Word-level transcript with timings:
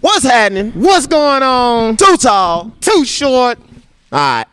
What's 0.00 0.24
happening? 0.24 0.72
What's 0.72 1.06
going 1.06 1.42
on? 1.42 1.96
Too 1.96 2.16
tall. 2.16 2.72
Too 2.80 3.04
short. 3.04 3.58
All 4.12 4.18
right. 4.18 4.46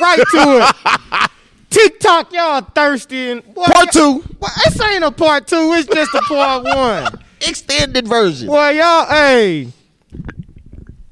right 0.00 0.18
to 0.18 0.74
it. 1.22 1.30
TikTok, 1.70 2.32
y'all 2.32 2.60
thirsty. 2.60 3.30
And, 3.32 3.54
boy, 3.54 3.64
Part 3.64 3.90
two. 3.92 4.22
Well, 4.38 4.50
this 4.64 4.80
ain't 4.80 5.02
a 5.02 5.10
part 5.10 5.48
two. 5.48 5.72
It's 5.72 5.88
just 5.92 6.14
a 6.14 6.20
part 6.22 6.64
one. 6.64 7.20
Extended 7.40 8.06
version. 8.06 8.46
Boy, 8.46 8.70
y'all, 8.70 9.06
hey. 9.06 9.68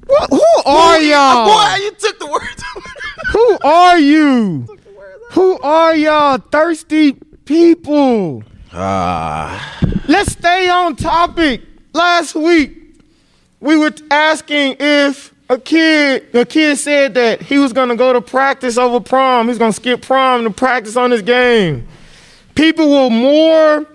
What, 0.05 0.29
who 0.29 0.43
are 0.65 0.99
y'all? 1.01 1.47
Boy, 1.47 1.83
you 1.83 1.91
took 1.91 2.19
the 2.19 2.27
words. 2.27 2.63
Who 3.31 3.57
are 3.63 3.97
you? 3.99 4.67
Who 5.31 5.59
are 5.59 5.95
y'all 5.95 6.37
thirsty 6.37 7.13
people? 7.45 8.43
Ah. 8.71 9.79
Let's 10.07 10.33
stay 10.33 10.69
on 10.69 10.95
topic. 10.95 11.61
Last 11.93 12.35
week, 12.35 12.82
we 13.63 13.77
were 13.77 13.93
asking 14.11 14.75
if 14.79 15.33
a 15.49 15.57
kid, 15.57 16.35
a 16.35 16.45
kid 16.45 16.77
said 16.77 17.13
that 17.13 17.41
he 17.41 17.57
was 17.57 17.71
gonna 17.71 17.95
go 17.95 18.11
to 18.11 18.19
practice 18.19 18.77
over 18.77 18.99
prom. 18.99 19.47
He's 19.47 19.57
gonna 19.57 19.71
skip 19.71 20.01
prom 20.01 20.43
to 20.43 20.49
practice 20.49 20.97
on 20.97 21.11
his 21.11 21.21
game. 21.21 21.87
People 22.55 22.89
were 22.89 23.09
more 23.09 23.85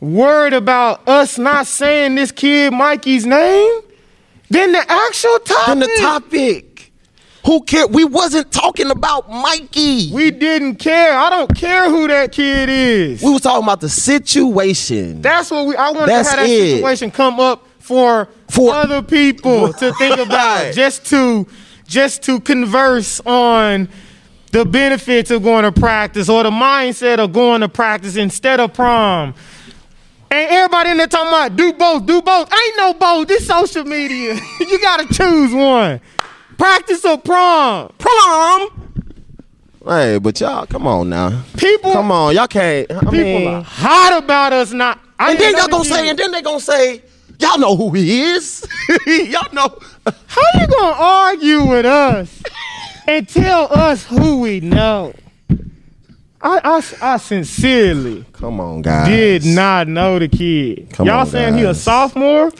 worried 0.00 0.52
about 0.52 1.08
us 1.08 1.38
not 1.38 1.66
saying 1.66 2.16
this 2.16 2.30
kid 2.30 2.72
Mikey's 2.72 3.24
name 3.24 3.80
than 4.50 4.72
the 4.72 4.84
actual 4.86 5.38
topic. 5.38 5.66
Then 5.66 5.78
the 5.80 5.96
topic. 6.00 6.92
Who 7.46 7.62
cared? 7.62 7.94
We 7.94 8.04
wasn't 8.04 8.52
talking 8.52 8.90
about 8.90 9.30
Mikey. 9.30 10.12
We 10.12 10.30
didn't 10.30 10.76
care. 10.76 11.16
I 11.16 11.30
don't 11.30 11.56
care 11.56 11.88
who 11.88 12.06
that 12.08 12.30
kid 12.32 12.68
is. 12.68 13.22
We 13.22 13.30
was 13.30 13.40
talking 13.40 13.62
about 13.62 13.80
the 13.80 13.88
situation. 13.88 15.22
That's 15.22 15.50
what 15.50 15.66
we. 15.66 15.76
I 15.76 15.92
wanted 15.92 16.08
That's 16.08 16.30
to 16.30 16.36
have 16.40 16.46
that 16.46 16.52
it. 16.52 16.76
situation 16.76 17.10
come 17.10 17.40
up 17.40 17.66
for 17.78 18.28
For- 18.50 18.74
other 18.74 19.02
people 19.02 19.72
to 19.74 19.92
think 19.94 20.18
about, 20.26 20.74
just 20.74 21.06
to 21.06 21.46
just 21.86 22.22
to 22.24 22.40
converse 22.40 23.20
on 23.20 23.88
the 24.52 24.64
benefits 24.64 25.30
of 25.30 25.42
going 25.42 25.64
to 25.64 25.72
practice 25.72 26.28
or 26.28 26.42
the 26.42 26.50
mindset 26.50 27.18
of 27.18 27.32
going 27.32 27.60
to 27.62 27.68
practice 27.68 28.16
instead 28.16 28.60
of 28.60 28.72
prom. 28.72 29.34
And 30.30 30.50
everybody 30.50 30.90
in 30.90 30.98
there 30.98 31.06
talking 31.06 31.28
about 31.28 31.56
do 31.56 31.72
both, 31.72 32.04
do 32.04 32.20
both. 32.20 32.52
Ain't 32.52 32.76
no 32.76 32.94
both. 32.94 33.28
This 33.28 33.46
social 33.46 33.84
media. 33.84 34.34
you 34.60 34.78
gotta 34.80 35.06
choose 35.12 35.54
one. 35.54 36.00
Practice 36.58 37.04
or 37.04 37.16
prom. 37.18 37.92
Prom. 37.98 38.68
Hey, 39.86 40.18
but 40.18 40.38
y'all, 40.38 40.66
come 40.66 40.86
on 40.86 41.08
now. 41.08 41.44
People, 41.56 41.92
Come 41.92 42.12
on, 42.12 42.34
y'all 42.34 42.46
can't. 42.46 42.90
I 42.90 43.00
people 43.00 43.12
mean, 43.12 43.48
are 43.48 43.62
hot 43.62 44.22
about 44.22 44.52
us 44.52 44.72
not. 44.72 45.00
I 45.18 45.30
and 45.30 45.40
then 45.40 45.56
y'all 45.56 45.68
gonna 45.68 45.84
say, 45.84 46.10
and 46.10 46.18
then 46.18 46.30
they 46.30 46.42
gonna 46.42 46.60
say, 46.60 47.02
y'all 47.38 47.58
know 47.58 47.76
who 47.76 47.90
he 47.92 48.20
is. 48.22 48.66
y'all 49.06 49.52
know. 49.52 49.78
How 50.26 50.60
you 50.60 50.66
gonna 50.66 50.96
argue 50.98 51.64
with 51.66 51.84
us 51.86 52.42
and 53.06 53.28
tell 53.28 53.68
us 53.72 54.04
who 54.06 54.40
we 54.40 54.60
know? 54.60 55.12
I, 56.40 56.60
I, 56.62 56.82
I 57.14 57.16
sincerely 57.16 58.24
Come 58.32 58.60
on, 58.60 58.82
guys. 58.82 59.08
did 59.08 59.44
not 59.44 59.88
know 59.88 60.18
the 60.20 60.28
kid. 60.28 60.88
Come 60.90 61.06
Y'all 61.08 61.20
on, 61.20 61.26
saying 61.26 61.58
he 61.58 61.64
a 61.64 61.74
sophomore? 61.74 62.52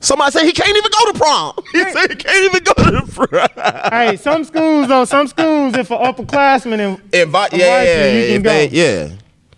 Somebody 0.00 0.30
said 0.38 0.42
he 0.44 0.52
can't 0.52 0.76
even 0.76 0.90
go 0.92 1.12
to 1.12 1.18
prom. 1.18 1.52
He 1.72 1.82
said 1.90 2.10
he 2.10 2.16
can't 2.16 2.44
even 2.44 2.62
go 2.64 2.72
to 2.74 2.90
the 3.06 3.12
prom. 3.26 3.90
hey, 3.92 4.16
some 4.16 4.44
schools 4.44 4.88
though, 4.88 5.06
some 5.06 5.26
schools 5.26 5.74
if 5.74 5.90
an 5.90 5.98
upperclassman 5.98 6.78
and 6.80 7.00
Invite, 7.14 7.54
yeah, 7.54 7.82
you, 8.12 8.18
you 8.20 8.26
can 8.26 8.36
if 8.36 8.42
go. 8.42 8.50
they- 8.50 8.68
yeah. 8.68 9.08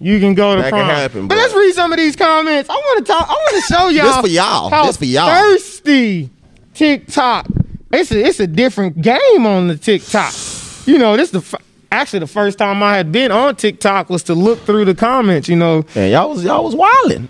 You 0.00 0.18
can 0.18 0.34
go 0.34 0.56
to 0.56 0.62
That 0.62 0.70
can 0.70 0.84
happen, 0.84 1.28
but 1.28 1.36
let's 1.36 1.52
read 1.54 1.74
some 1.74 1.92
of 1.92 1.98
these 1.98 2.16
comments. 2.16 2.70
I 2.70 2.74
want 2.74 3.06
to 3.06 3.12
talk. 3.12 3.28
I 3.28 3.32
want 3.32 3.54
to 3.66 3.72
show 3.72 3.88
y'all. 3.88 4.06
This 4.06 4.20
for 4.20 4.34
y'all. 4.34 4.70
How 4.70 4.86
This 4.86 4.96
for 4.96 5.04
y'all. 5.04 5.28
Thirsty 5.28 6.30
TikTok. 6.74 7.46
It's 7.92 8.10
a, 8.10 8.24
it's 8.24 8.40
a 8.40 8.46
different 8.46 9.02
game 9.02 9.46
on 9.46 9.68
the 9.68 9.76
TikTok. 9.76 10.32
You 10.86 10.96
know, 10.96 11.16
this 11.16 11.30
the 11.30 11.40
f- 11.40 11.54
actually 11.92 12.20
the 12.20 12.26
first 12.26 12.56
time 12.56 12.82
I 12.82 12.96
had 12.96 13.12
been 13.12 13.30
on 13.30 13.56
TikTok 13.56 14.08
was 14.08 14.22
to 14.24 14.34
look 14.34 14.60
through 14.60 14.86
the 14.86 14.94
comments. 14.94 15.48
You 15.48 15.56
know, 15.56 15.84
And 15.94 16.10
y'all 16.12 16.30
was 16.30 16.42
y'all 16.44 16.64
was 16.64 16.74
wilding. 16.74 17.28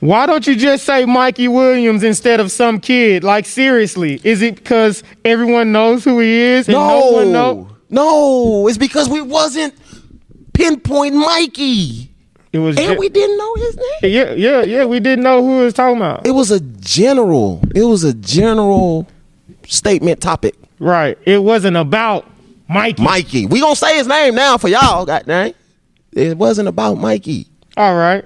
why 0.00 0.26
don't 0.26 0.46
you 0.46 0.54
just 0.54 0.84
say 0.84 1.04
Mikey 1.04 1.48
Williams 1.48 2.04
instead 2.04 2.38
of 2.40 2.52
some 2.52 2.78
kid? 2.80 3.24
Like 3.24 3.46
seriously, 3.46 4.20
is 4.22 4.42
it 4.42 4.54
because 4.56 5.02
everyone 5.24 5.72
knows 5.72 6.04
who 6.04 6.20
he 6.20 6.30
is 6.30 6.68
and 6.68 6.74
no, 6.74 7.10
one 7.10 7.32
know? 7.32 7.68
No, 7.90 8.66
it's 8.68 8.78
because 8.78 9.08
we 9.08 9.20
wasn't 9.20 9.74
pinpoint 10.52 11.14
Mikey, 11.14 12.10
It 12.52 12.58
was 12.58 12.76
and 12.76 12.92
ju- 12.94 12.98
we 12.98 13.08
didn't 13.08 13.36
know 13.38 13.54
his 13.56 13.76
name. 13.76 14.12
yeah, 14.12 14.32
yeah, 14.32 14.62
yeah. 14.62 14.84
We 14.84 15.00
didn't 15.00 15.22
know 15.22 15.42
who 15.42 15.58
he 15.58 15.64
was 15.66 15.74
talking 15.74 15.96
about. 15.98 16.26
It 16.26 16.32
was 16.32 16.50
a 16.50 16.60
general. 16.60 17.62
It 17.74 17.84
was 17.84 18.04
a 18.04 18.12
general 18.14 19.06
statement 19.66 20.20
topic. 20.20 20.54
Right. 20.78 21.18
It 21.24 21.42
wasn't 21.42 21.76
about 21.76 22.26
Mikey. 22.68 23.02
Mikey. 23.02 23.46
We 23.46 23.60
gonna 23.60 23.76
say 23.76 23.96
his 23.98 24.06
name 24.06 24.34
now 24.34 24.56
for 24.58 24.68
y'all. 24.68 25.04
Got 25.06 25.26
name. 25.26 25.54
It 26.12 26.36
wasn't 26.36 26.68
about 26.68 26.94
Mikey. 26.94 27.46
All 27.76 27.94
right. 27.96 28.24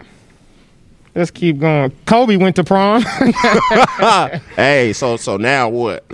Let's 1.15 1.31
keep 1.31 1.59
going. 1.59 1.93
Kobe 2.07 2.37
went 2.37 2.57
to 2.57 2.65
prom. 2.65 3.03
hey, 4.57 4.93
so 4.95 5.17
so 5.19 5.37
now 5.37 5.69
what? 5.69 6.05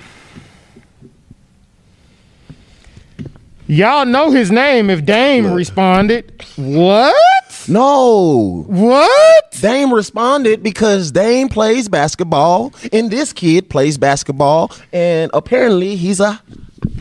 Y'all 3.69 4.07
know 4.07 4.31
his 4.31 4.51
name 4.51 4.89
if 4.91 5.05
Dame 5.05 5.53
responded. 5.53 6.43
What? 6.57 7.15
No. 7.69 8.65
What? 8.67 9.51
Dame 9.61 9.93
responded 9.93 10.63
because 10.63 11.13
Dame 11.13 11.49
plays 11.51 11.89
basketball, 11.89 12.73
and 12.93 13.11
this 13.11 13.33
kid 13.33 13.69
plays 13.69 13.99
basketball, 13.99 14.73
and 14.93 15.31
apparently 15.35 15.97
he's 15.97 16.19
a 16.19 16.41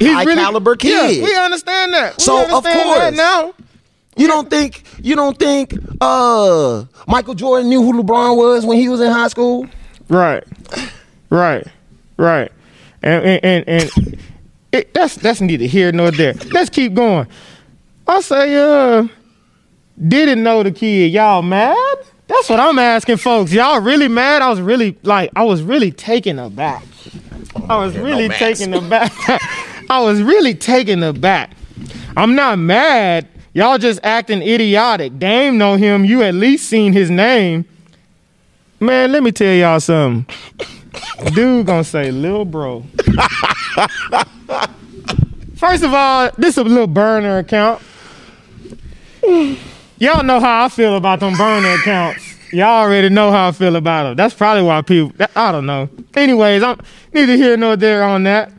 high 0.01 0.25
caliber 0.25 0.75
kid. 0.75 1.15
Yeah, 1.17 1.23
we 1.23 1.35
understand 1.37 1.93
that. 1.93 2.17
We 2.17 2.23
So, 2.23 2.43
of 2.43 2.51
understand 2.65 2.89
that 2.89 3.03
course. 3.03 3.17
now. 3.17 3.53
You 4.17 4.27
don't 4.27 4.49
think 4.49 4.83
you 5.01 5.15
don't 5.15 5.37
think 5.37 5.73
uh 6.01 6.83
Michael 7.07 7.35
Jordan 7.35 7.69
knew 7.69 7.83
who 7.83 8.01
LeBron 8.01 8.35
was 8.35 8.65
when 8.65 8.77
he 8.77 8.89
was 8.89 8.99
in 8.99 9.11
high 9.11 9.27
school? 9.27 9.67
Right. 10.09 10.43
Right. 11.29 11.67
Right. 12.17 12.51
And 13.03 13.23
and 13.23 13.45
and, 13.45 13.67
and 13.93 14.17
it, 14.71 14.93
that's 14.93 15.15
that's 15.15 15.41
neither 15.41 15.65
here 15.65 15.91
nor 15.91 16.11
there. 16.11 16.33
Let's 16.51 16.69
keep 16.69 16.93
going. 16.93 17.27
I 18.07 18.21
say, 18.21 18.55
uh, 18.55 19.07
didn't 20.07 20.43
know 20.43 20.63
the 20.63 20.71
kid. 20.71 21.11
Y'all 21.11 21.41
mad? 21.41 21.75
That's 22.27 22.49
what 22.49 22.59
I'm 22.59 22.77
asking, 22.77 23.17
folks. 23.17 23.51
Y'all 23.51 23.79
really 23.79 24.07
mad? 24.07 24.41
I 24.41 24.49
was 24.49 24.61
really 24.61 24.97
like, 25.03 25.31
I 25.35 25.43
was 25.43 25.61
really 25.61 25.91
taken 25.91 26.39
aback. 26.39 26.83
I 27.69 27.77
was 27.77 27.97
really 27.97 28.27
mad. 28.27 28.37
taken 28.37 28.73
aback. 28.73 29.11
I 29.89 30.01
was 30.01 30.21
really 30.21 30.53
taken 30.53 31.03
aback. 31.03 31.51
I'm 32.15 32.35
not 32.35 32.59
mad. 32.59 33.27
Y'all 33.53 33.77
just 33.77 33.99
acting 34.03 34.41
idiotic. 34.41 35.17
Dame 35.17 35.57
know 35.57 35.75
him. 35.75 36.05
You 36.05 36.21
at 36.21 36.35
least 36.35 36.69
seen 36.69 36.93
his 36.93 37.09
name. 37.09 37.65
Man, 38.79 39.11
let 39.11 39.23
me 39.23 39.31
tell 39.31 39.53
y'all 39.53 39.79
something. 39.79 40.31
Dude 41.33 41.65
gonna 41.65 41.83
say 41.83 42.11
lil 42.11 42.45
bro. 42.45 42.85
First 45.55 45.83
of 45.83 45.93
all, 45.93 46.29
this 46.37 46.49
is 46.55 46.57
a 46.59 46.63
little 46.63 46.87
burner 46.87 47.39
account. 47.39 47.81
Y'all 49.99 50.23
know 50.23 50.39
how 50.39 50.65
I 50.65 50.69
feel 50.69 50.95
about 50.95 51.19
them 51.19 51.33
burner 51.35 51.73
accounts. 51.73 52.23
Y'all 52.53 52.83
already 52.83 53.09
know 53.09 53.31
how 53.31 53.49
I 53.49 53.51
feel 53.51 53.75
about 53.75 54.03
them. 54.03 54.15
That's 54.15 54.33
probably 54.33 54.63
why 54.63 54.81
people. 54.81 55.11
that- 55.17 55.31
I 55.35 55.51
don't 55.51 55.65
know. 55.65 55.89
Anyways, 56.15 56.63
I'm 56.63 56.79
neither 57.13 57.35
here 57.35 57.57
nor 57.57 57.75
there 57.75 58.03
on 58.03 58.23
that. 58.23 58.51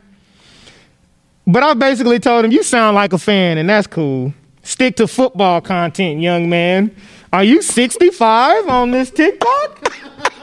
But 1.47 1.63
I 1.63 1.73
basically 1.73 2.19
told 2.19 2.45
him, 2.45 2.51
"You 2.51 2.61
sound 2.61 2.95
like 2.95 3.13
a 3.13 3.17
fan, 3.17 3.57
and 3.57 3.67
that's 3.69 3.87
cool. 3.87 4.33
Stick 4.61 4.97
to 4.97 5.07
football 5.07 5.61
content, 5.61 6.21
young 6.21 6.47
man. 6.49 6.91
Are 7.33 7.43
you 7.43 7.61
65 7.63 8.67
on 8.67 8.91
this 8.91 9.09
TikTok? 9.09 9.87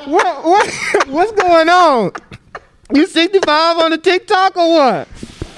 what 0.06 0.44
what 0.44 0.68
what's 1.08 1.32
going 1.32 1.68
on? 1.68 2.10
You 2.92 3.06
65 3.06 3.78
on 3.78 3.90
the 3.90 3.98
TikTok 3.98 4.56
or 4.56 4.70
what? 4.72 5.08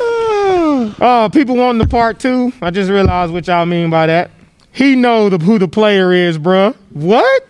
Oh, 0.00 1.28
people 1.32 1.56
wanting 1.56 1.80
the 1.80 1.86
part 1.88 2.18
two. 2.20 2.52
I 2.62 2.70
just 2.70 2.90
realized 2.90 3.32
what 3.32 3.46
y'all 3.46 3.66
mean 3.66 3.90
by 3.90 4.06
that. 4.06 4.30
He 4.72 4.94
know 4.96 5.28
the, 5.28 5.38
who 5.38 5.58
the 5.58 5.68
player 5.68 6.12
is, 6.12 6.38
bruh. 6.38 6.74
What? 6.90 7.46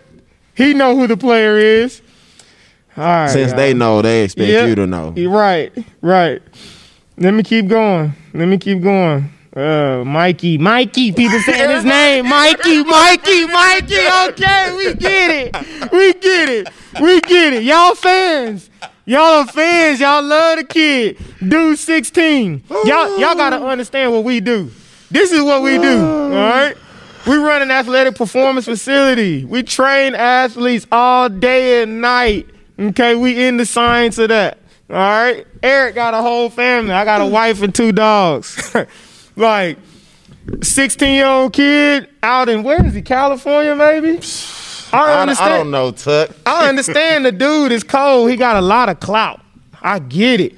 He 0.55 0.73
know 0.73 0.95
who 0.97 1.07
the 1.07 1.17
player 1.17 1.57
is. 1.57 2.01
All 2.97 3.03
right. 3.03 3.29
Since 3.29 3.51
y'all. 3.51 3.57
they 3.57 3.73
know, 3.73 4.01
they 4.01 4.23
expect 4.23 4.49
Yeah. 4.49 4.65
you 4.65 4.75
to 4.75 4.87
know. 4.87 5.11
Right, 5.11 5.71
right. 6.01 6.41
Let 7.17 7.33
me 7.33 7.43
keep 7.43 7.67
going. 7.67 8.13
Let 8.33 8.47
me 8.47 8.57
keep 8.57 8.81
going. 8.81 9.29
Uh, 9.59 10.05
Mikey, 10.05 10.57
Mikey. 10.57 11.11
People 11.11 11.39
saying 11.41 11.69
his 11.69 11.83
name, 11.97 12.29
Mikey, 12.29 12.81
Mikey, 12.81 13.45
Mikey. 13.47 14.07
Okay, 14.29 14.73
we 14.77 14.93
get 14.93 15.29
it. 15.29 15.91
We 15.91 16.13
get 16.13 16.49
it. 16.49 16.69
We 17.01 17.19
get 17.19 17.53
it. 17.53 17.63
Y'all 17.63 17.93
fans. 17.93 18.69
Y'all 19.05 19.41
are 19.41 19.47
fans. 19.47 19.99
Y'all 19.99 20.23
love 20.23 20.59
the 20.59 20.63
kid. 20.63 21.17
Dude, 21.45 21.77
16. 21.77 22.63
Y'all, 22.69 23.19
y'all 23.19 23.35
gotta 23.35 23.57
understand 23.57 24.13
what 24.13 24.23
we 24.23 24.39
do. 24.39 24.71
This 25.11 25.33
is 25.33 25.41
what 25.43 25.61
we 25.61 25.77
do. 25.77 26.05
All 26.05 26.29
right. 26.29 26.77
we 27.27 27.35
run 27.35 27.61
an 27.61 27.69
athletic 27.69 28.15
performance 28.15 28.63
facility. 28.63 29.43
We 29.43 29.63
train 29.63 30.15
athletes 30.15 30.87
all 30.89 31.27
day 31.27 31.83
and 31.83 31.99
night. 31.99 32.47
Okay, 32.79 33.15
we 33.15 33.45
in 33.45 33.57
the 33.57 33.65
science 33.65 34.19
of 34.19 34.29
that. 34.29 34.59
All 34.89 34.95
right. 34.95 35.45
Eric 35.61 35.95
got 35.95 36.13
a 36.13 36.21
whole 36.21 36.49
family. 36.49 36.93
I 36.93 37.03
got 37.03 37.19
a 37.19 37.25
wife 37.25 37.61
and 37.61 37.75
two 37.75 37.91
dogs. 37.91 38.73
like 39.35 39.77
16 40.61 41.13
year 41.13 41.25
old 41.25 41.53
kid 41.53 42.09
out 42.23 42.49
in 42.49 42.63
where 42.63 42.85
is 42.85 42.93
he? 42.93 43.01
California, 43.01 43.75
maybe? 43.75 44.19
I, 44.91 45.21
understand. 45.21 45.53
I 45.53 45.57
don't 45.57 45.71
know, 45.71 45.91
Tuck. 45.91 46.31
I 46.45 46.67
understand 46.67 47.25
the 47.25 47.31
dude 47.31 47.71
is 47.71 47.83
cold. 47.83 48.29
He 48.29 48.35
got 48.35 48.55
a 48.55 48.61
lot 48.61 48.89
of 48.89 48.99
clout. 48.99 49.41
I 49.81 49.99
get 49.99 50.39
it. 50.39 50.55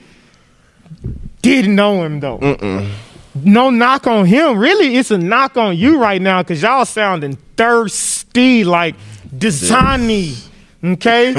Didn't 1.41 1.75
know 1.75 2.03
him 2.03 2.19
though. 2.19 2.37
Mm-mm. 2.37 2.91
No 3.43 3.69
knock 3.69 4.07
on 4.07 4.25
him. 4.25 4.57
Really, 4.57 4.97
it's 4.97 5.11
a 5.11 5.17
knock 5.17 5.57
on 5.57 5.77
you 5.77 5.99
right 5.99 6.21
now 6.21 6.43
because 6.43 6.61
y'all 6.61 6.85
sounding 6.85 7.37
thirsty 7.57 8.63
like 8.63 8.95
Dasani. 9.35 10.49
Okay? 10.83 11.35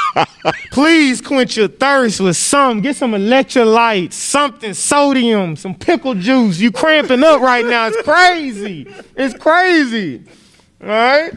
Please 0.70 1.20
quench 1.20 1.56
your 1.56 1.68
thirst 1.68 2.20
with 2.20 2.36
some. 2.36 2.80
Get 2.80 2.96
some 2.96 3.12
electrolytes, 3.12 4.12
something, 4.12 4.72
sodium, 4.74 5.56
some 5.56 5.74
pickle 5.74 6.14
juice. 6.14 6.60
You 6.60 6.70
cramping 6.70 7.24
up 7.24 7.40
right 7.40 7.66
now. 7.66 7.88
It's 7.88 8.02
crazy. 8.02 8.86
It's 9.16 9.34
crazy. 9.34 10.22
All 10.80 10.88
right? 10.88 11.32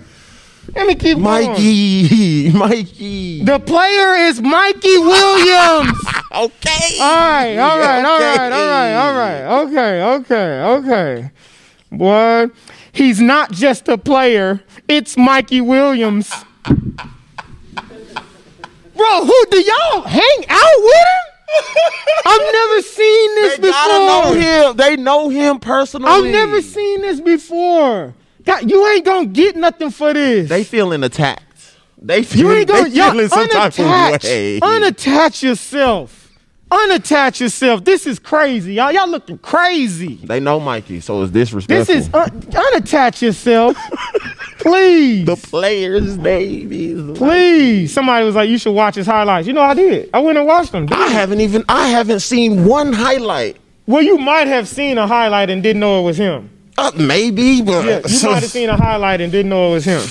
Let 0.75 0.87
me 0.87 0.95
keep 0.95 1.17
Mikey, 1.17 2.49
going. 2.49 2.59
Mikey. 2.59 3.43
The 3.43 3.59
player 3.59 4.13
is 4.27 4.39
Mikey 4.39 4.97
Williams. 4.99 5.97
okay. 6.31 6.97
All 6.99 7.15
right, 7.15 7.57
all 7.57 7.79
right, 7.79 8.05
all 8.05 8.19
right, 8.19 8.51
all 8.51 8.67
right, 8.67 8.93
all 8.93 9.13
right. 9.13 9.63
Okay, 9.63 10.03
okay, 10.03 10.61
okay. 10.61 11.31
Boy, 11.91 12.47
he's 12.93 13.19
not 13.19 13.51
just 13.51 13.89
a 13.89 13.97
player. 13.97 14.63
It's 14.87 15.17
Mikey 15.17 15.59
Williams. 15.59 16.31
Bro, 19.01 19.25
who 19.25 19.45
do 19.49 19.61
y'all 19.61 20.01
hang 20.03 20.45
out 20.47 20.77
with 20.77 20.93
him? 20.93 21.31
I've 22.25 22.53
never 22.53 22.81
seen 22.83 23.35
this 23.35 23.57
before. 23.57 23.61
they 23.61 23.67
before. 23.67 23.97
Know 24.07 24.33
him. 24.33 24.77
They 24.77 24.95
know 24.95 25.29
him 25.29 25.59
personally. 25.59 26.07
I've 26.07 26.31
never 26.31 26.61
seen 26.61 27.01
this 27.01 27.19
before. 27.19 28.13
God, 28.43 28.69
you 28.69 28.87
ain't 28.87 29.03
gonna 29.03 29.25
get 29.25 29.55
nothing 29.55 29.89
for 29.89 30.13
this. 30.13 30.47
They 30.47 30.63
feeling 30.63 31.03
attacked. 31.03 31.43
They 31.97 32.23
feeling, 32.23 32.45
you 32.51 32.59
ain't 32.59 32.67
gonna, 32.67 32.89
they 32.89 33.09
feeling 33.09 33.27
some 33.27 33.47
type 33.47 33.79
of 33.79 33.85
way. 34.23 34.59
Unattach 34.61 35.41
yourself. 35.41 36.20
Unattach 36.71 37.41
yourself. 37.41 37.83
This 37.83 38.07
is 38.07 38.17
crazy, 38.17 38.75
y'all. 38.75 38.93
Y'all 38.93 39.09
looking 39.09 39.37
crazy. 39.39 40.15
They 40.15 40.39
know 40.39 40.57
Mikey, 40.59 41.01
so 41.01 41.21
it's 41.21 41.31
disrespectful. 41.31 41.93
This 41.93 42.07
is 42.07 42.13
un- 42.13 42.29
unattach 42.29 43.21
yourself. 43.21 43.75
Please. 44.59 45.25
The 45.25 45.35
player's 45.35 46.17
name 46.17 46.71
is. 46.71 47.17
Please. 47.17 47.93
Somebody 47.93 48.25
was 48.25 48.35
like, 48.35 48.49
you 48.49 48.57
should 48.57 48.71
watch 48.71 48.95
his 48.95 49.05
highlights. 49.05 49.47
You 49.47 49.53
know, 49.53 49.61
I 49.61 49.73
did. 49.73 50.09
I 50.13 50.19
went 50.19 50.37
and 50.37 50.47
watched 50.47 50.71
them. 50.71 50.87
I 50.91 51.07
haven't 51.09 51.41
even. 51.41 51.65
I 51.67 51.89
haven't 51.89 52.21
seen 52.21 52.63
one 52.65 52.93
highlight. 52.93 53.57
Well, 53.85 54.01
you 54.03 54.17
might 54.17 54.47
have 54.47 54.67
seen 54.67 54.97
a 54.97 55.07
highlight 55.07 55.49
and 55.49 55.61
didn't 55.61 55.81
know 55.81 55.99
it 56.01 56.03
was 56.03 56.17
him. 56.17 56.49
Uh, 56.77 56.91
maybe, 56.95 57.61
but 57.61 57.85
yeah, 57.85 58.01
you 58.07 58.29
might 58.29 58.41
have 58.43 58.45
seen 58.51 58.69
a 58.69 58.77
highlight 58.77 59.19
and 59.19 59.29
didn't 59.31 59.49
know 59.49 59.71
it 59.71 59.73
was 59.73 59.85
him. 59.85 60.01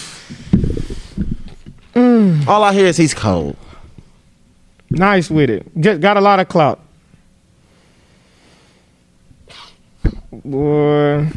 Mm. 1.95 2.47
All 2.47 2.63
I 2.63 2.75
hear 2.75 2.87
is 2.87 2.99
he's 2.99 3.15
cold. 3.15 3.57
Nice 4.91 5.31
with 5.31 5.51
it. 5.51 5.67
Just 5.79 6.01
got 6.01 6.17
a 6.17 6.21
lot 6.21 6.41
of 6.41 6.49
clout. 6.49 6.81
Boy, 10.33 11.29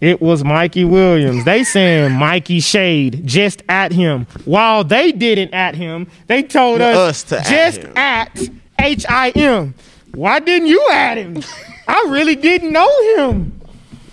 it 0.00 0.20
was 0.20 0.44
Mikey 0.44 0.84
Williams. 0.84 1.44
They 1.44 1.64
saying 1.64 2.12
Mikey 2.12 2.60
Shade 2.60 3.26
just 3.26 3.62
at 3.68 3.92
him. 3.92 4.26
While 4.44 4.84
they 4.84 5.12
didn't 5.12 5.54
at 5.54 5.74
him, 5.74 6.06
they 6.26 6.42
told 6.42 6.80
us, 6.80 6.96
us 6.96 7.22
to 7.24 7.42
just 7.48 7.80
at 7.96 8.38
H 8.78 9.06
I 9.08 9.30
M. 9.30 9.74
Why 10.14 10.40
didn't 10.40 10.68
you 10.68 10.86
at 10.90 11.16
him? 11.16 11.42
I 11.88 12.06
really 12.08 12.36
didn't 12.36 12.72
know 12.72 13.16
him. 13.16 13.60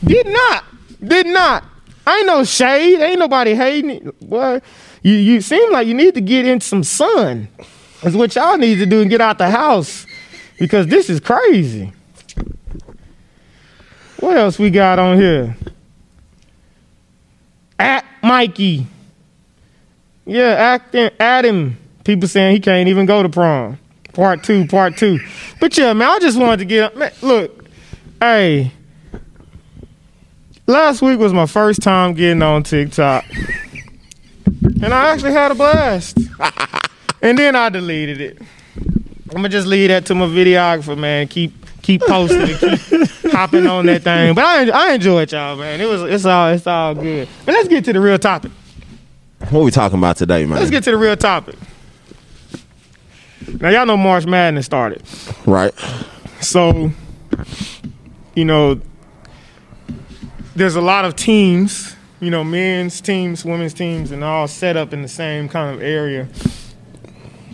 Did 0.03 0.27
not. 0.27 0.65
Did 1.03 1.27
not. 1.27 1.65
I 2.05 2.17
ain't 2.17 2.27
no 2.27 2.43
shade. 2.43 2.99
Ain't 3.01 3.19
nobody 3.19 3.55
hating. 3.55 4.11
Boy, 4.21 4.61
you 5.03 5.13
you 5.13 5.41
seem 5.41 5.71
like 5.71 5.87
you 5.87 5.93
need 5.93 6.13
to 6.15 6.21
get 6.21 6.45
in 6.45 6.61
some 6.61 6.83
sun. 6.83 7.47
That's 8.01 8.15
what 8.15 8.35
y'all 8.35 8.57
need 8.57 8.75
to 8.75 8.85
do 8.85 9.01
and 9.01 9.09
get 9.09 9.21
out 9.21 9.37
the 9.37 9.49
house 9.49 10.05
because 10.57 10.87
this 10.87 11.09
is 11.09 11.19
crazy. 11.19 11.93
What 14.19 14.37
else 14.37 14.59
we 14.59 14.69
got 14.69 14.99
on 14.99 15.17
here? 15.17 15.55
At 17.79 18.05
Mikey. 18.21 18.87
Yeah, 20.25 20.79
acting 20.89 21.09
him. 21.19 21.77
People 22.03 22.27
saying 22.27 22.55
he 22.55 22.59
can't 22.59 22.87
even 22.87 23.05
go 23.05 23.23
to 23.23 23.29
prom. 23.29 23.79
Part 24.13 24.43
two, 24.43 24.67
part 24.67 24.97
two. 24.97 25.19
But 25.59 25.77
yeah, 25.77 25.93
man, 25.93 26.09
I 26.09 26.19
just 26.19 26.37
wanted 26.37 26.57
to 26.57 26.65
get 26.65 26.95
man, 26.97 27.11
look, 27.21 27.65
hey. 28.19 28.71
Last 30.67 31.01
week 31.01 31.19
was 31.19 31.33
my 31.33 31.47
first 31.47 31.81
time 31.81 32.13
getting 32.13 32.41
on 32.41 32.63
TikTok. 32.63 33.25
And 34.83 34.93
I 34.93 35.11
actually 35.11 35.33
had 35.33 35.51
a 35.51 35.55
blast. 35.55 36.17
and 37.21 37.37
then 37.37 37.55
I 37.55 37.69
deleted 37.69 38.21
it. 38.21 38.41
I'm 39.33 39.37
gonna 39.37 39.49
just 39.49 39.67
leave 39.67 39.89
that 39.89 40.05
to 40.07 40.15
my 40.15 40.25
videographer, 40.25 40.97
man. 40.97 41.27
Keep 41.27 41.53
keep 41.81 42.01
posting 42.01 42.41
and 42.41 42.59
keep 42.59 43.09
hopping 43.31 43.65
on 43.65 43.85
that 43.85 44.03
thing. 44.03 44.35
But 44.35 44.43
I 44.43 44.69
I 44.69 44.93
enjoyed 44.93 45.31
y'all, 45.31 45.55
man. 45.55 45.79
It 45.79 45.85
was 45.87 46.03
it's 46.03 46.25
all 46.25 46.49
it's 46.49 46.67
all 46.67 46.93
good. 46.93 47.29
But 47.45 47.53
let's 47.53 47.69
get 47.69 47.85
to 47.85 47.93
the 47.93 48.01
real 48.01 48.19
topic. 48.19 48.51
What 49.49 49.63
we 49.63 49.71
talking 49.71 49.97
about 49.97 50.17
today, 50.17 50.45
man? 50.45 50.59
Let's 50.59 50.69
get 50.69 50.83
to 50.83 50.91
the 50.91 50.97
real 50.97 51.15
topic. 51.15 51.55
Now 53.59 53.69
y'all 53.69 53.85
know 53.85 53.97
March 53.97 54.25
Madness 54.25 54.65
started, 54.65 55.01
right? 55.45 55.73
So, 56.41 56.91
you 58.35 58.45
know, 58.45 58.81
there's 60.55 60.75
a 60.75 60.81
lot 60.81 61.05
of 61.05 61.15
teams, 61.15 61.95
you 62.19 62.29
know, 62.29 62.43
men's 62.43 63.01
teams, 63.01 63.43
women's 63.45 63.73
teams, 63.73 64.11
and 64.11 64.23
all 64.23 64.47
set 64.47 64.77
up 64.77 64.93
in 64.93 65.01
the 65.01 65.07
same 65.07 65.49
kind 65.49 65.73
of 65.75 65.81
area 65.81 66.27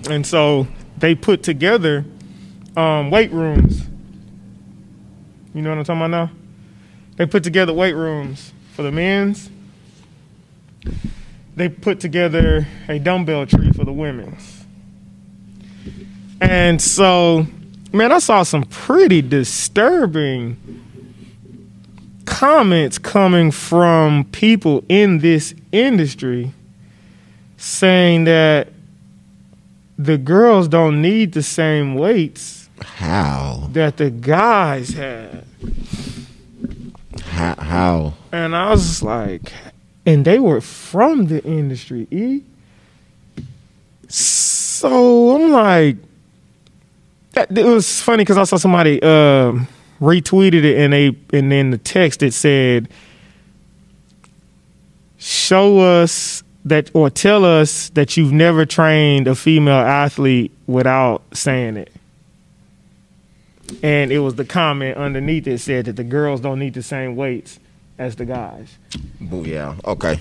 and 0.10 0.26
so 0.26 0.68
they 0.98 1.16
put 1.16 1.44
together 1.44 2.06
um, 2.76 3.12
weight 3.12 3.32
rooms. 3.32 3.84
You 5.54 5.62
know 5.62 5.70
what 5.70 5.80
I'm 5.80 5.84
talking 5.86 6.02
about 6.02 6.30
now? 6.30 6.32
They 7.18 7.26
put 7.26 7.44
together 7.44 7.74
weight 7.74 7.94
rooms 7.94 8.54
for 8.74 8.84
the 8.84 8.92
men's. 8.92 9.50
They 11.56 11.70
put 11.70 12.00
together 12.00 12.68
a 12.88 13.00
dumbbell 13.00 13.48
tree 13.48 13.72
for 13.72 13.84
the 13.84 13.92
women's. 13.92 14.66
And 16.40 16.80
so, 16.80 17.48
man, 17.92 18.12
I 18.12 18.20
saw 18.20 18.44
some 18.44 18.64
pretty 18.64 19.24
disturbing 19.24 20.58
comments 22.26 23.00
coming 23.00 23.50
from 23.50 24.26
people 24.26 24.84
in 24.88 25.18
this 25.18 25.56
industry 25.72 26.52
saying 27.58 28.26
that 28.26 28.70
the 29.98 30.18
girls 30.18 30.68
don't 30.68 31.02
need 31.02 31.34
the 31.34 31.44
same 31.44 31.96
weights. 31.96 32.70
How? 32.82 33.70
That 33.74 33.98
the 33.98 34.10
guys 34.12 34.90
had. 34.90 35.46
How? 37.24 37.56
how? 37.56 38.14
And 38.32 38.56
I 38.56 38.70
was 38.70 39.02
like, 39.02 39.52
and 40.06 40.24
they 40.24 40.40
were 40.40 40.62
from 40.62 41.26
the 41.26 41.44
industry, 41.44 42.08
E. 42.12 42.44
So 44.08 45.36
I'm 45.36 45.52
like, 45.52 45.98
that, 47.34 47.56
it 47.56 47.66
was 47.66 48.02
funny 48.02 48.22
because 48.22 48.38
I 48.38 48.44
saw 48.44 48.58
somebody 48.58 49.02
uh, 49.02 49.54
retweeted 50.00 50.64
it, 50.64 50.78
and 50.78 50.94
they 50.94 51.16
and 51.34 51.52
then 51.52 51.72
the 51.72 51.78
text 51.78 52.24
it 52.24 52.34
said, 52.34 52.90
"Show 55.18 55.80
us 55.80 56.44
that 56.70 56.92
or 56.94 57.10
tell 57.10 57.46
us 57.46 57.90
that 57.90 58.18
you've 58.18 58.34
never 58.34 58.66
trained 58.66 59.28
a 59.28 59.36
female 59.36 59.76
athlete 59.76 60.52
without 60.66 61.24
saying 61.34 61.78
it. 61.78 61.92
And 63.84 64.12
it 64.12 64.20
was 64.20 64.36
the 64.36 64.46
comment 64.46 64.98
underneath 64.98 65.48
it 65.48 65.60
said 65.60 65.86
that 65.86 65.96
the 65.98 66.04
girls 66.04 66.42
don't 66.42 66.60
need 66.60 66.74
the 66.74 66.84
same 66.84 67.16
weights 67.16 67.60
as 67.98 68.16
the 68.16 68.26
guys. 68.26 68.78
Yeah, 69.20 69.76
okay. 69.86 70.20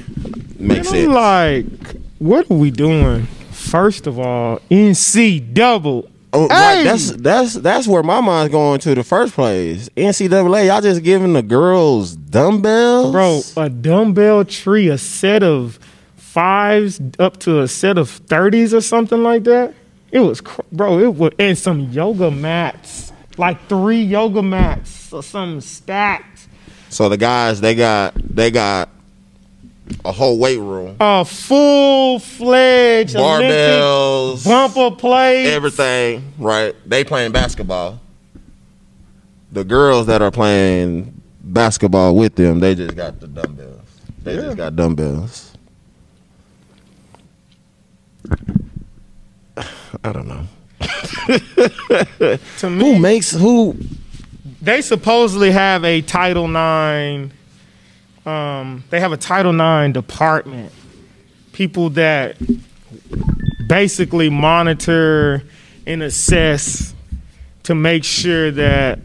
Makes 0.58 0.88
sense. 0.88 1.08
like, 1.08 1.66
what 2.18 2.50
are 2.50 2.54
we 2.54 2.70
doing? 2.70 3.26
First 3.52 4.06
of 4.06 4.18
all, 4.18 4.58
NC 4.70 5.54
double. 5.54 6.08
Oh, 6.32 6.48
right. 6.48 6.82
That's 6.82 7.12
that's 7.12 7.54
that's 7.54 7.86
where 7.86 8.02
my 8.02 8.20
mind's 8.20 8.52
going 8.52 8.80
to 8.80 8.94
the 8.94 9.04
first 9.04 9.34
place. 9.34 9.88
NCAA, 9.96 10.66
y'all 10.66 10.80
just 10.80 11.02
giving 11.02 11.32
the 11.32 11.42
girls 11.42 12.14
dumbbells, 12.14 13.12
bro. 13.12 13.40
A 13.56 13.70
dumbbell 13.70 14.44
tree, 14.44 14.88
a 14.88 14.98
set 14.98 15.42
of 15.42 15.78
fives 16.36 17.00
up 17.18 17.38
to 17.38 17.60
a 17.62 17.66
set 17.68 17.96
of 17.96 18.10
30s 18.26 18.74
or 18.74 18.82
something 18.82 19.22
like 19.22 19.44
that. 19.44 19.72
It 20.12 20.20
was, 20.20 20.42
bro, 20.70 20.98
it 20.98 21.14
was, 21.14 21.32
and 21.38 21.56
some 21.56 21.80
yoga 21.92 22.30
mats, 22.30 23.10
like 23.38 23.58
three 23.70 24.02
yoga 24.02 24.42
mats 24.42 25.10
or 25.14 25.22
something 25.22 25.62
stacked. 25.62 26.46
So 26.90 27.08
the 27.08 27.16
guys, 27.16 27.62
they 27.62 27.74
got, 27.74 28.12
they 28.16 28.50
got 28.50 28.90
a 30.04 30.12
whole 30.12 30.38
weight 30.38 30.58
room, 30.58 30.96
a 31.00 31.24
full 31.24 32.18
fledged 32.18 33.16
barbells, 33.16 34.44
bumper 34.44 34.94
plate, 34.94 35.46
everything. 35.46 36.34
Right? 36.38 36.76
They 36.84 37.02
playing 37.02 37.32
basketball. 37.32 37.98
The 39.52 39.64
girls 39.64 40.06
that 40.08 40.20
are 40.20 40.30
playing 40.30 41.18
basketball 41.42 42.14
with 42.14 42.34
them, 42.34 42.60
they 42.60 42.74
just 42.74 42.94
got 42.94 43.20
the 43.20 43.26
dumbbells. 43.26 43.80
They 44.22 44.34
Yeah. 44.34 44.40
just 44.42 44.56
got 44.58 44.76
dumbbells. 44.76 45.45
I 50.04 50.12
don't 50.12 50.28
know. 50.28 50.46
To 52.58 52.70
me, 52.70 52.84
Who 52.94 52.98
makes 52.98 53.30
who? 53.32 53.76
they 54.62 54.80
supposedly 54.82 55.50
have 55.50 55.84
a 55.84 56.02
Title 56.02 56.44
IX. 56.46 57.32
Um, 58.24 58.84
they 58.90 59.00
have 59.00 59.12
a 59.12 59.16
Title 59.16 59.52
IX 59.54 59.92
department. 59.94 60.72
People 61.52 61.90
that 61.90 62.36
basically 63.68 64.28
monitor 64.30 65.42
and 65.86 66.02
assess 66.02 66.94
to 67.64 67.74
make 67.74 68.04
sure 68.04 68.50
that 68.50 68.98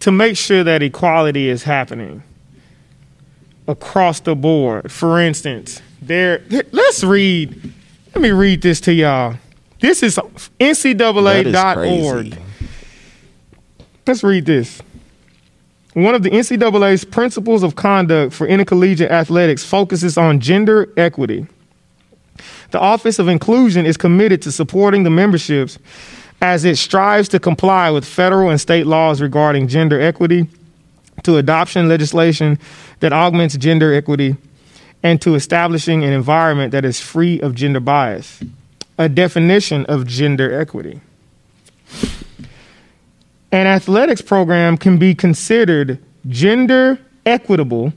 to 0.00 0.10
make 0.10 0.36
sure 0.36 0.64
that 0.64 0.82
equality 0.82 1.48
is 1.48 1.62
happening 1.64 2.22
across 3.68 4.20
the 4.20 4.34
board. 4.34 4.90
For 4.90 5.20
instance, 5.20 5.82
there 6.10 6.42
let's 6.72 7.04
read 7.04 7.72
let 8.14 8.22
me 8.22 8.32
read 8.32 8.60
this 8.60 8.80
to 8.82 8.92
y'all. 8.92 9.36
This 9.80 10.02
is 10.02 10.18
ncaa.org. 10.58 12.38
Let's 14.06 14.24
read 14.24 14.46
this. 14.46 14.82
One 15.94 16.14
of 16.14 16.22
the 16.22 16.30
NCAA's 16.30 17.04
principles 17.04 17.62
of 17.62 17.76
conduct 17.76 18.32
for 18.32 18.46
intercollegiate 18.48 19.10
athletics 19.10 19.64
focuses 19.64 20.18
on 20.18 20.40
gender 20.40 20.92
equity. 20.96 21.46
The 22.72 22.80
Office 22.80 23.18
of 23.18 23.28
Inclusion 23.28 23.86
is 23.86 23.96
committed 23.96 24.42
to 24.42 24.52
supporting 24.52 25.04
the 25.04 25.10
memberships 25.10 25.78
as 26.42 26.64
it 26.64 26.76
strives 26.76 27.28
to 27.28 27.38
comply 27.38 27.90
with 27.90 28.04
federal 28.04 28.50
and 28.50 28.60
state 28.60 28.86
laws 28.86 29.20
regarding 29.20 29.68
gender 29.68 30.00
equity, 30.00 30.48
to 31.22 31.36
adoption 31.36 31.88
legislation 31.88 32.58
that 32.98 33.12
augments 33.12 33.56
gender 33.56 33.94
equity, 33.94 34.36
and 35.02 35.20
to 35.22 35.34
establishing 35.34 36.04
an 36.04 36.12
environment 36.12 36.72
that 36.72 36.84
is 36.84 37.00
free 37.00 37.40
of 37.40 37.54
gender 37.54 37.80
bias. 37.80 38.40
A 38.98 39.08
definition 39.08 39.86
of 39.86 40.06
gender 40.06 40.60
equity. 40.60 41.00
An 43.52 43.66
athletics 43.66 44.20
program 44.20 44.76
can 44.76 44.98
be 44.98 45.14
considered 45.14 45.98
gender 46.28 46.98
equitable 47.26 47.92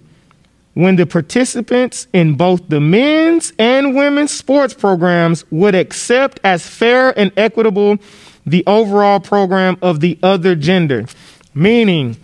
when 0.73 0.95
the 0.95 1.05
participants 1.05 2.07
in 2.13 2.35
both 2.35 2.67
the 2.69 2.79
men's 2.79 3.53
and 3.59 3.95
women's 3.95 4.31
sports 4.31 4.73
programs 4.73 5.45
would 5.51 5.75
accept 5.75 6.39
as 6.43 6.65
fair 6.65 7.17
and 7.17 7.31
equitable 7.37 7.97
the 8.45 8.63
overall 8.65 9.19
program 9.19 9.77
of 9.81 9.99
the 9.99 10.17
other 10.23 10.55
gender. 10.55 11.05
Meaning, 11.53 12.17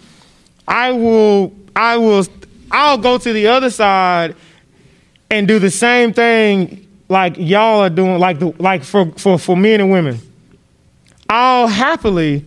I 0.67 0.91
will, 0.91 1.53
I 1.75 1.97
will, 1.97 2.25
I'll 2.71 2.97
go 2.97 3.17
to 3.19 3.33
the 3.33 3.47
other 3.47 3.69
side 3.69 4.35
and 5.29 5.47
do 5.47 5.59
the 5.59 5.71
same 5.71 6.13
thing 6.13 6.87
like 7.07 7.35
y'all 7.37 7.81
are 7.81 7.89
doing, 7.89 8.19
like 8.19 8.39
the, 8.39 8.53
like 8.59 8.83
for, 8.83 9.11
for, 9.11 9.37
for 9.37 9.55
men 9.57 9.81
and 9.81 9.91
women. 9.91 10.19
I'll 11.29 11.67
happily 11.67 12.45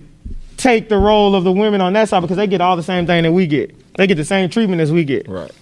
take 0.56 0.88
the 0.88 0.98
role 0.98 1.34
of 1.34 1.44
the 1.44 1.52
women 1.52 1.80
on 1.80 1.92
that 1.94 2.08
side 2.08 2.20
because 2.20 2.36
they 2.36 2.46
get 2.46 2.60
all 2.60 2.76
the 2.76 2.82
same 2.82 3.06
thing 3.06 3.22
that 3.24 3.32
we 3.32 3.46
get. 3.46 3.74
They 3.96 4.06
get 4.06 4.16
the 4.16 4.24
same 4.24 4.48
treatment 4.48 4.80
as 4.80 4.90
we 4.90 5.04
get. 5.04 5.28
Right. 5.28 5.52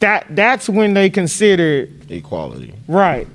That 0.00 0.26
that's 0.30 0.68
when 0.68 0.94
they 0.94 1.10
consider 1.10 1.88
Equality. 2.08 2.74
right. 2.86 3.26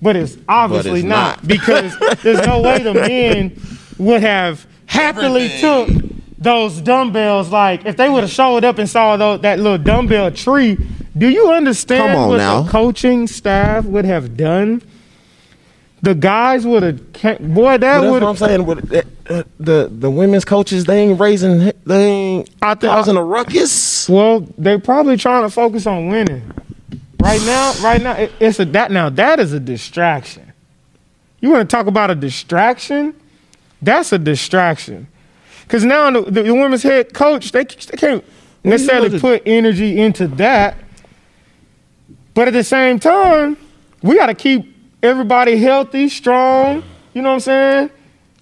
But 0.00 0.14
it's 0.16 0.36
obviously 0.48 1.00
it's 1.00 1.08
not, 1.08 1.42
not. 1.42 1.48
because 1.48 1.98
there's 2.22 2.46
no 2.46 2.60
way 2.62 2.82
the 2.82 2.94
men 2.94 3.60
would 3.98 4.20
have 4.22 4.64
happily 4.86 5.48
took 5.60 5.88
those 6.38 6.80
dumbbells. 6.80 7.50
Like 7.50 7.84
if 7.84 7.96
they 7.96 8.08
would 8.08 8.22
have 8.22 8.30
showed 8.30 8.62
up 8.64 8.78
and 8.78 8.88
saw 8.88 9.16
tho- 9.16 9.38
that 9.38 9.58
little 9.58 9.78
dumbbell 9.78 10.30
tree, 10.30 10.78
do 11.18 11.28
you 11.28 11.50
understand 11.52 12.12
Come 12.12 12.16
on 12.22 12.28
what 12.30 12.36
now. 12.38 12.62
the 12.62 12.70
coaching 12.70 13.26
staff 13.26 13.84
would 13.84 14.04
have 14.04 14.36
done? 14.36 14.82
The 16.00 16.14
guys 16.14 16.64
would 16.64 16.82
have, 16.84 17.38
boy, 17.54 17.78
that 17.78 18.00
But 18.00 18.10
would 18.10 18.22
what 18.22 18.22
I'm 18.22 18.36
saying. 18.36 18.64
With 18.66 18.94
uh, 19.28 19.42
the 19.58 19.88
the 19.92 20.10
women's 20.10 20.44
coaches, 20.44 20.84
they 20.84 21.00
ain't 21.00 21.18
raising, 21.18 21.72
they 21.84 22.04
ain't 22.04 22.50
I 22.62 22.74
think- 22.74 22.92
causing 22.92 23.16
a 23.16 23.22
ruckus. 23.24 24.08
Well, 24.08 24.46
they're 24.56 24.78
probably 24.78 25.16
trying 25.16 25.42
to 25.42 25.50
focus 25.50 25.86
on 25.86 26.06
winning. 26.08 26.42
Right 27.20 27.40
now, 27.44 27.72
right 27.82 28.00
now, 28.00 28.12
it- 28.12 28.32
it's 28.38 28.60
a 28.60 28.64
that 28.66 28.92
now 28.92 29.08
that 29.10 29.40
is 29.40 29.52
a 29.52 29.58
distraction. 29.60 30.52
You 31.40 31.50
want 31.50 31.68
to 31.68 31.76
talk 31.76 31.86
about 31.88 32.10
a 32.10 32.14
distraction? 32.14 33.14
That's 33.82 34.12
a 34.12 34.18
distraction. 34.18 35.08
Because 35.62 35.84
now 35.84 36.10
the, 36.10 36.22
the, 36.22 36.42
the 36.44 36.54
women's 36.54 36.82
head 36.82 37.12
coach, 37.12 37.52
they, 37.52 37.64
they 37.64 37.96
can't 37.96 38.24
necessarily 38.64 39.10
to- 39.10 39.20
put 39.20 39.42
energy 39.46 40.00
into 40.00 40.28
that. 40.28 40.76
But 42.38 42.46
at 42.46 42.54
the 42.54 42.62
same 42.62 43.00
time, 43.00 43.56
we 44.00 44.14
got 44.14 44.26
to 44.26 44.34
keep 44.34 44.72
everybody 45.02 45.56
healthy, 45.56 46.08
strong. 46.08 46.84
You 47.12 47.20
know 47.20 47.30
what 47.30 47.34
I'm 47.34 47.40
saying? 47.40 47.90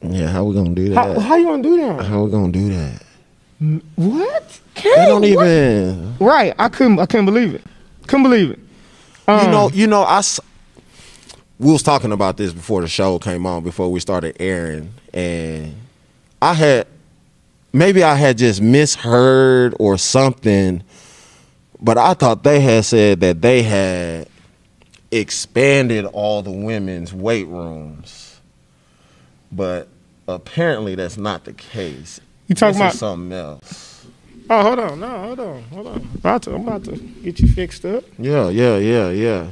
Yeah, 0.03 0.29
how 0.29 0.45
we 0.45 0.55
gonna 0.55 0.75
do 0.75 0.91
that? 0.91 1.19
how 1.19 1.37
you 1.37 1.47
gonna 1.47 1.63
do 1.63 1.79
that? 1.79 2.05
How 2.05 2.25
we 2.25 2.31
gonna 2.31 2.53
do 2.53 2.69
that? 2.75 3.03
What? 3.95 4.61
They 4.75 4.81
Can't, 4.83 5.09
don't 5.09 5.21
what? 5.23 5.47
even. 5.47 6.15
Right. 6.19 6.55
I 6.59 6.69
couldn't. 6.69 6.99
I 6.99 7.07
couldn't 7.07 7.25
believe 7.25 7.55
it. 7.55 7.63
Couldn't 8.07 8.25
believe 8.25 8.51
it. 8.51 8.59
You 9.29 9.33
Um, 9.33 9.51
know, 9.51 9.71
you 9.73 9.87
know, 9.87 10.03
I. 10.03 10.21
We 11.59 11.73
was 11.73 11.83
talking 11.83 12.13
about 12.13 12.37
this 12.37 12.53
before 12.53 12.83
the 12.83 12.89
show 12.89 13.19
came 13.19 13.47
on, 13.47 13.65
before 13.65 13.91
we 13.91 14.01
started 14.01 14.37
airing, 14.39 14.93
and 15.15 15.75
I 16.43 16.53
had 16.53 16.87
maybe 17.73 18.05
I 18.05 18.15
had 18.17 18.37
just 18.37 18.61
misheard 18.61 19.75
or 19.81 19.97
something, 19.97 20.83
but 21.81 21.99
I 21.99 22.15
thought 22.15 22.43
they 22.43 22.61
had 22.61 22.85
said 22.85 23.21
that 23.21 23.43
they 23.43 23.63
had 23.63 24.29
expanded 25.11 26.05
all 26.07 26.43
the 26.43 26.51
women's 26.51 27.13
weight 27.13 27.47
rooms, 27.47 28.39
but 29.53 29.89
apparently 30.29 30.95
that's 30.95 31.17
not 31.17 31.45
the 31.45 31.53
case. 31.53 32.21
You 32.49 32.55
talking 32.55 32.75
This 32.79 32.81
about- 32.81 32.95
something 32.95 33.33
else? 33.37 34.07
Oh, 34.49 34.63
hold 34.63 34.79
on. 34.79 35.01
No, 35.01 35.09
hold 35.09 35.41
on. 35.41 35.63
Hold 35.73 35.87
on. 35.89 36.09
About 36.15 36.43
to, 36.43 36.55
I'm 36.55 36.61
about 36.69 36.85
to 36.85 36.93
get 36.97 37.41
you 37.41 37.49
fixed 37.49 37.85
up. 37.85 38.05
Yeah, 38.17 38.49
yeah, 38.49 38.77
yeah, 38.79 39.11
yeah. 39.11 39.49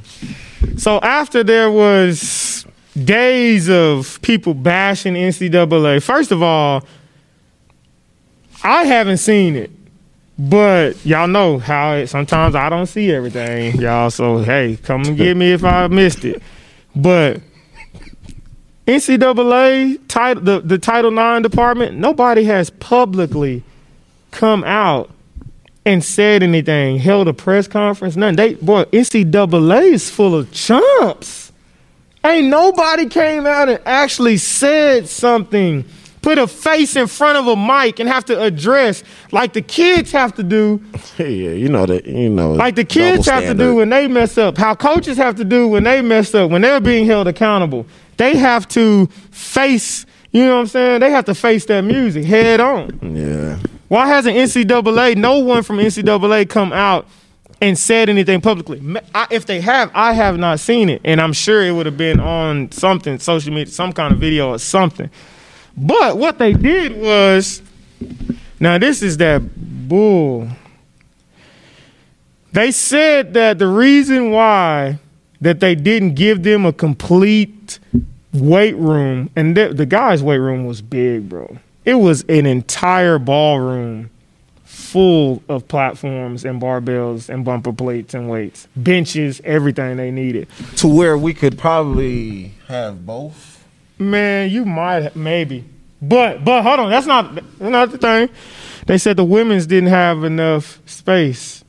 So 0.77 1.01
after 1.01 1.43
there 1.43 1.69
was 1.69 2.65
days 3.03 3.69
of 3.69 4.21
people 4.23 4.55
bashing 4.55 5.15
NCAA, 5.15 6.01
first 6.01 6.31
of 6.31 6.45
all, 6.45 6.85
I 8.63 8.85
haven't 8.85 9.19
seen 9.19 9.57
it. 9.57 9.71
But 10.39 11.05
y'all 11.07 11.29
know 11.29 11.59
how 11.59 11.95
it 11.95 12.09
sometimes 12.09 12.55
I 12.55 12.69
don't 12.69 12.87
see 12.87 13.13
everything, 13.13 13.81
y'all. 13.81 14.11
So 14.11 14.39
hey, 14.39 14.77
come 14.83 15.03
and 15.05 15.17
get 15.17 15.37
me 15.37 15.53
if 15.53 15.63
I 15.65 15.87
missed 15.87 16.25
it. 16.25 16.43
But 16.97 17.41
NCAA 18.87 20.01
title 20.09 20.43
the, 20.43 20.61
the 20.61 20.79
Title 20.79 21.17
IX 21.17 21.43
department, 21.49 21.97
nobody 21.97 22.45
has 22.45 22.71
publicly 22.71 23.63
come 24.31 24.65
out 24.65 25.11
and 25.87 26.03
said 26.03 26.43
anything, 26.43 26.99
held 26.99 27.29
a 27.29 27.33
press 27.33 27.69
conference, 27.69 28.17
nothing. 28.17 28.37
They 28.37 28.55
boy, 28.55 28.85
NCAA 28.85 29.93
is 29.93 30.11
full 30.11 30.35
of 30.35 30.51
chumps. 30.53 31.53
Ain't 32.25 32.49
nobody 32.49 33.07
came 33.07 33.47
out 33.47 33.69
and 33.69 33.81
actually 33.85 34.39
said 34.39 35.09
something, 35.09 35.85
put 36.25 36.39
a 36.39 36.47
face 36.47 36.97
in 36.97 37.07
front 37.07 37.37
of 37.37 37.47
a 37.47 37.55
mic 37.55 38.01
and 38.01 38.09
have 38.09 38.25
to 38.25 38.43
address 38.43 39.05
like 39.31 39.53
the 39.53 39.61
kids 39.61 40.11
have 40.11 40.35
to 40.35 40.43
do, 40.43 40.83
Yeah, 41.19 41.27
you 41.27 41.69
know 41.69 41.85
that. 41.85 42.07
You 42.07 42.31
know, 42.31 42.53
like 42.53 42.77
the 42.77 42.85
kids 42.85 43.27
have 43.27 43.45
to 43.45 43.55
do 43.55 43.75
when 43.77 43.91
they 43.91 44.09
mess 44.09 44.39
up, 44.39 44.57
how 44.57 44.75
coaches 44.75 45.19
have 45.19 45.37
to 45.37 45.45
do 45.45 45.69
when 45.69 45.85
they 45.85 46.01
mess 46.01 46.35
up, 46.35 46.51
when 46.51 46.63
they're 46.63 46.81
being 46.81 47.07
held 47.07 47.29
accountable. 47.29 47.87
They 48.17 48.37
have 48.37 48.67
to 48.69 49.07
face, 49.31 50.07
you 50.33 50.47
know 50.47 50.55
what 50.55 50.61
I'm 50.61 50.67
saying? 50.69 51.01
They 51.01 51.11
have 51.11 51.27
to 51.27 51.35
face 51.35 51.67
that 51.67 51.83
music 51.83 52.25
head 52.25 52.59
on. 52.59 53.15
Yeah. 53.15 53.59
Why 53.89 54.07
hasn't 54.07 54.35
NCAA, 54.35 55.17
no 55.17 55.41
one 55.41 55.63
from 55.63 55.77
NCAA 55.77 56.49
come 56.49 56.73
out 56.73 57.07
and 57.61 57.77
said 57.77 58.09
anything 58.09 58.41
publicly? 58.41 58.81
I, 59.15 59.27
if 59.31 59.45
they 59.45 59.61
have, 59.61 59.91
I 59.95 60.15
have 60.15 60.39
not 60.39 60.59
seen 60.59 60.89
it. 60.89 61.03
And 61.05 61.21
I'm 61.21 61.35
sure 61.35 61.63
it 61.63 61.73
would 61.73 61.85
have 61.87 61.99
been 61.99 62.19
on 62.19 62.73
something, 62.73 63.19
social 63.19 63.53
media, 63.53 63.73
some 63.73 63.93
kind 63.93 64.15
of 64.15 64.21
video 64.21 64.51
or 64.51 64.59
something. 64.59 65.11
But 65.77 66.19
what 66.19 66.39
they 66.39 66.53
did 66.53 67.01
was, 67.01 67.63
now 68.61 68.79
this 68.79 69.03
is 69.03 69.17
that 69.19 69.43
bull. 69.89 70.49
They 72.53 72.71
said 72.71 73.35
that 73.35 73.59
the 73.59 73.67
reason 73.67 74.31
why 74.31 74.99
that 75.41 75.61
they 75.61 75.75
didn't 75.75 76.15
give 76.15 76.43
them 76.43 76.65
a 76.65 76.73
complete 76.73 77.79
weight 78.33 78.77
room, 78.77 79.31
and 79.37 79.57
the, 79.57 79.75
the 79.75 79.87
guy's 79.87 80.23
weight 80.23 80.39
room 80.39 80.65
was 80.65 80.81
big, 80.81 81.29
bro. 81.29 81.59
It 81.85 81.95
was 81.95 82.23
an 82.29 82.47
entire 82.47 83.19
ballroom 83.19 84.11
full 84.65 85.43
of 85.49 85.67
platforms 85.69 86.45
and 86.45 86.61
barbells 86.63 87.29
and 87.29 87.45
bumper 87.45 87.73
plates 87.73 88.15
and 88.15 88.29
weights, 88.29 88.69
benches, 88.77 89.41
everything 89.45 89.97
they 89.97 90.11
needed. 90.11 90.49
To 90.77 90.89
where 90.89 91.19
we 91.19 91.35
could 91.35 91.59
probably 91.59 92.55
have 92.69 93.05
both. 93.05 93.64
Man, 94.05 94.51
you 94.51 94.65
might 94.65 95.17
maybe, 95.17 95.65
but 96.01 96.45
but 96.45 96.63
hold 96.63 96.81
on, 96.81 96.91
that's 96.91 97.07
not 97.07 97.35
that's 97.35 97.61
not 97.61 97.91
the 97.91 97.99
thing. 97.99 98.29
They 98.87 98.99
said 98.99 99.17
the 99.17 99.25
women's 99.25 99.67
didn't 99.67 99.89
have 99.89 100.25
enough 100.25 100.81
space, 100.87 101.65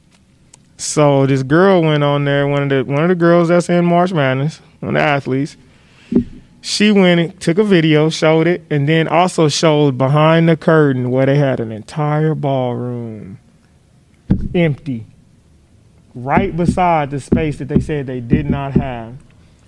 so 0.77 1.25
this 1.25 1.44
girl 1.44 1.82
went 1.82 2.04
on 2.04 2.25
there. 2.25 2.48
One 2.48 2.63
of 2.63 2.70
the 2.70 2.84
one 2.84 3.04
of 3.04 3.10
the 3.10 3.15
girls 3.15 3.48
that's 3.48 3.70
in 3.70 3.86
March 3.86 4.12
Madness, 4.12 4.60
one 4.80 4.96
of 4.96 5.01
the 5.01 5.08
athletes. 5.08 5.58
She 6.62 6.92
went 6.92 7.20
and 7.20 7.39
took 7.39 7.60
a 7.60 7.63
video, 7.63 8.10
showed 8.10 8.48
it, 8.48 8.65
and 8.72 8.89
then 8.89 9.08
also 9.08 9.50
showed 9.50 10.00
behind 10.00 10.50
the 10.50 10.58
curtain 10.58 11.12
where 11.12 11.27
they 11.27 11.38
had 11.38 11.60
an 11.60 11.72
entire 11.72 12.34
ballroom 12.34 13.38
empty, 14.56 15.06
right 16.15 16.58
beside 16.58 17.12
the 17.12 17.20
space 17.20 17.58
that 17.58 17.68
they 17.68 17.80
said 17.80 18.08
they 18.08 18.20
did 18.20 18.50
not 18.50 18.74
have. 18.74 19.15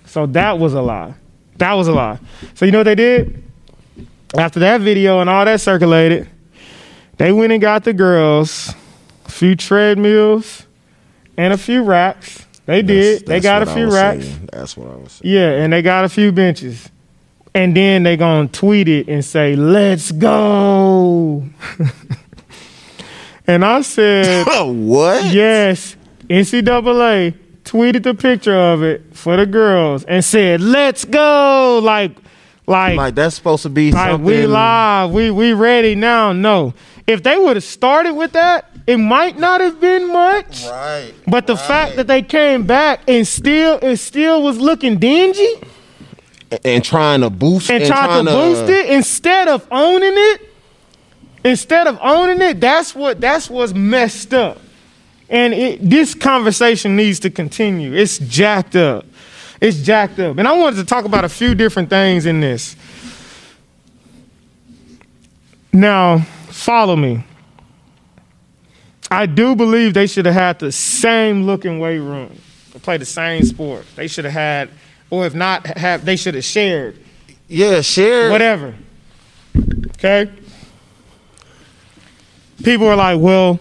So 0.06 0.26
that 0.26 0.58
was 0.58 0.74
a 0.74 0.82
lie. 0.82 1.14
That 1.58 1.72
was 1.74 1.88
a 1.88 1.92
lie. 1.92 2.18
So 2.54 2.64
you 2.64 2.72
know 2.72 2.78
what 2.78 2.84
they 2.84 2.94
did? 2.94 3.42
After 4.36 4.60
that 4.60 4.80
video 4.80 5.20
and 5.20 5.28
all 5.30 5.44
that 5.44 5.60
circulated, 5.60 6.28
they 7.16 7.32
went 7.32 7.52
and 7.52 7.60
got 7.60 7.84
the 7.84 7.92
girls 7.92 8.74
a 9.26 9.30
few 9.30 9.56
treadmills 9.56 10.66
and 11.36 11.52
a 11.52 11.58
few 11.58 11.82
racks. 11.82 12.46
They 12.66 12.82
did. 12.82 13.20
That's- 13.20 13.28
they 13.28 13.40
got 13.40 13.62
a 13.62 13.66
few 13.66 13.90
racks. 13.92 14.24
saying. 14.24 14.48
That's 14.52 14.76
what 14.76 14.88
I 14.90 14.96
was 14.96 15.12
saying. 15.12 15.34
Yeah, 15.34 15.50
and 15.62 15.72
they 15.72 15.82
got 15.82 16.04
a 16.04 16.08
few 16.08 16.30
benches. 16.32 16.88
And 17.54 17.74
then 17.74 18.02
they 18.02 18.16
gonna 18.16 18.46
tweet 18.48 18.88
it 18.88 19.08
and 19.08 19.24
say, 19.24 19.56
"Let's 19.56 20.12
go." 20.12 21.44
and 23.46 23.64
I 23.64 23.80
said, 23.80 24.46
what? 24.66 25.24
"Yes." 25.32 25.96
NCAA 26.28 27.34
tweeted 27.68 28.02
the 28.02 28.14
picture 28.14 28.56
of 28.56 28.82
it 28.82 29.02
for 29.12 29.36
the 29.36 29.46
girls 29.46 30.04
and 30.04 30.24
said, 30.24 30.60
"Let's 30.60 31.04
go!" 31.04 31.80
Like, 31.82 32.12
like, 32.66 32.96
Like 32.96 33.14
that's 33.14 33.36
supposed 33.36 33.62
to 33.64 33.68
be 33.68 33.92
like 33.92 34.10
something. 34.10 34.24
we 34.24 34.46
live, 34.46 35.10
we 35.10 35.30
we 35.30 35.52
ready 35.52 35.94
now. 35.94 36.32
No, 36.32 36.74
if 37.06 37.22
they 37.22 37.36
would 37.36 37.56
have 37.56 37.64
started 37.64 38.14
with 38.14 38.32
that, 38.32 38.70
it 38.86 38.96
might 38.96 39.38
not 39.38 39.60
have 39.60 39.80
been 39.80 40.08
much. 40.12 40.64
Right. 40.66 41.12
But 41.26 41.46
the 41.46 41.56
fact 41.56 41.96
that 41.96 42.06
they 42.06 42.22
came 42.22 42.66
back 42.66 43.00
and 43.06 43.26
still 43.26 43.78
it 43.82 43.96
still 43.98 44.42
was 44.42 44.58
looking 44.58 44.98
dingy 44.98 45.54
and 46.64 46.82
trying 46.82 47.20
to 47.20 47.30
boost 47.30 47.70
and, 47.70 47.84
tried 47.84 48.24
to 48.24 48.30
boost 48.30 48.70
it 48.70 48.88
instead 48.90 49.48
of 49.48 49.66
owning 49.70 50.14
it, 50.14 50.50
instead 51.44 51.86
of 51.86 51.98
owning 52.00 52.40
it, 52.40 52.60
that's 52.60 52.94
what 52.94 53.20
that's 53.20 53.50
what's 53.50 53.74
messed 53.74 54.32
up. 54.32 54.58
And 55.30 55.52
it, 55.52 55.78
this 55.88 56.14
conversation 56.14 56.96
needs 56.96 57.20
to 57.20 57.30
continue. 57.30 57.92
It's 57.94 58.18
jacked 58.18 58.76
up. 58.76 59.04
It's 59.60 59.78
jacked 59.78 60.18
up. 60.20 60.38
And 60.38 60.48
I 60.48 60.52
wanted 60.52 60.76
to 60.76 60.84
talk 60.84 61.04
about 61.04 61.24
a 61.24 61.28
few 61.28 61.54
different 61.54 61.90
things 61.90 62.26
in 62.26 62.40
this. 62.40 62.76
Now, 65.72 66.20
follow 66.48 66.96
me. 66.96 67.24
I 69.10 69.26
do 69.26 69.54
believe 69.54 69.94
they 69.94 70.06
should 70.06 70.26
have 70.26 70.34
had 70.34 70.58
the 70.58 70.72
same 70.72 71.44
looking 71.44 71.78
weight 71.78 71.98
room 71.98 72.38
to 72.72 72.78
play 72.78 72.96
the 72.96 73.04
same 73.04 73.42
sport. 73.44 73.86
They 73.96 74.06
should 74.06 74.24
have 74.24 74.34
had, 74.34 74.70
or 75.10 75.26
if 75.26 75.34
not, 75.34 75.66
have 75.78 76.04
they 76.04 76.16
should 76.16 76.34
have 76.34 76.44
shared 76.44 76.98
Yeah, 77.48 77.80
shared. 77.80 78.30
whatever. 78.30 78.74
Okay? 79.96 80.30
People 82.62 82.86
are 82.88 82.96
like, 82.96 83.18
well, 83.20 83.58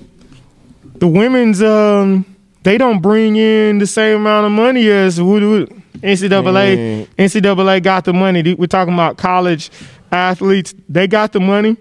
the 0.99 1.07
women's 1.07 1.61
um 1.61 2.25
they 2.63 2.77
don't 2.77 3.01
bring 3.01 3.35
in 3.35 3.77
the 3.77 3.87
same 3.87 4.17
amount 4.17 4.45
of 4.45 4.51
money 4.51 4.89
as 4.89 5.19
NCAA. 5.19 7.07
NCAA 7.17 7.83
got 7.83 8.05
the 8.05 8.13
money. 8.13 8.53
We're 8.55 8.67
talking 8.67 8.93
about 8.93 9.17
college 9.17 9.71
athletes. 10.11 10.73
They 10.89 11.07
got 11.07 11.31
the 11.31 11.39
money 11.39 11.77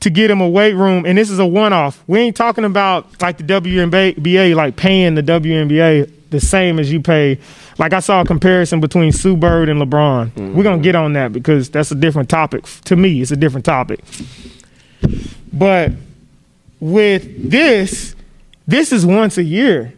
to 0.00 0.10
get 0.10 0.28
them 0.28 0.40
a 0.40 0.48
weight 0.48 0.74
room, 0.74 1.06
and 1.06 1.16
this 1.16 1.30
is 1.30 1.38
a 1.38 1.46
one-off. 1.46 2.02
We 2.06 2.18
ain't 2.18 2.36
talking 2.36 2.64
about 2.64 3.22
like 3.22 3.38
the 3.38 3.44
WNBA, 3.44 4.54
like 4.54 4.76
paying 4.76 5.14
the 5.14 5.22
WNBA 5.22 6.10
the 6.30 6.40
same 6.40 6.78
as 6.78 6.92
you 6.92 7.00
pay. 7.00 7.38
Like 7.78 7.92
I 7.92 8.00
saw 8.00 8.20
a 8.20 8.24
comparison 8.24 8.80
between 8.80 9.12
Sue 9.12 9.36
Bird 9.36 9.68
and 9.68 9.80
LeBron. 9.80 10.54
We're 10.54 10.64
gonna 10.64 10.82
get 10.82 10.94
on 10.94 11.12
that 11.14 11.32
because 11.32 11.70
that's 11.70 11.90
a 11.90 11.94
different 11.94 12.28
topic. 12.28 12.64
To 12.86 12.96
me, 12.96 13.20
it's 13.22 13.30
a 13.30 13.36
different 13.36 13.64
topic. 13.64 14.00
But 15.52 15.92
with 16.80 17.50
this, 17.50 18.14
this 18.66 18.92
is 18.92 19.04
once 19.04 19.38
a 19.38 19.42
year. 19.42 19.92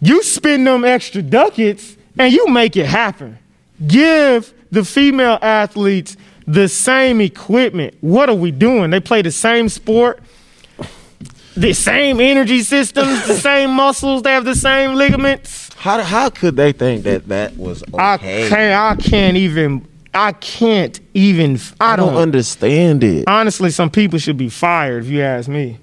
You 0.00 0.22
spend 0.22 0.66
them 0.66 0.84
extra 0.84 1.22
ducats 1.22 1.96
and 2.18 2.32
you 2.32 2.46
make 2.48 2.76
it 2.76 2.86
happen. 2.86 3.38
Give 3.86 4.52
the 4.70 4.84
female 4.84 5.38
athletes 5.40 6.16
the 6.46 6.68
same 6.68 7.20
equipment. 7.20 7.94
What 8.00 8.28
are 8.28 8.34
we 8.34 8.50
doing? 8.50 8.90
They 8.90 9.00
play 9.00 9.22
the 9.22 9.30
same 9.30 9.68
sport, 9.68 10.20
the 11.56 11.72
same 11.72 12.20
energy 12.20 12.62
systems, 12.62 13.26
the 13.26 13.34
same 13.40 13.70
muscles, 13.70 14.22
they 14.22 14.32
have 14.32 14.44
the 14.44 14.54
same 14.54 14.94
ligaments. 14.94 15.70
How 15.76 16.02
how 16.02 16.30
could 16.30 16.56
they 16.56 16.72
think 16.72 17.04
that 17.04 17.28
that 17.28 17.56
was 17.56 17.82
I 17.98 18.14
okay? 18.14 18.48
can't 18.48 18.98
I 18.98 19.02
can't 19.02 19.36
even 19.36 19.86
I 20.12 20.32
can't 20.32 20.98
even 21.14 21.58
I 21.80 21.92
I 21.92 21.96
don't 21.96 22.12
don't 22.12 22.22
understand 22.22 23.02
it. 23.04 23.24
honestly, 23.26 23.70
some 23.70 23.90
people 23.90 24.18
should 24.18 24.36
be 24.38 24.48
fired 24.48 25.04
if 25.04 25.10
you 25.10 25.22
ask 25.22 25.48
me. 25.48 25.78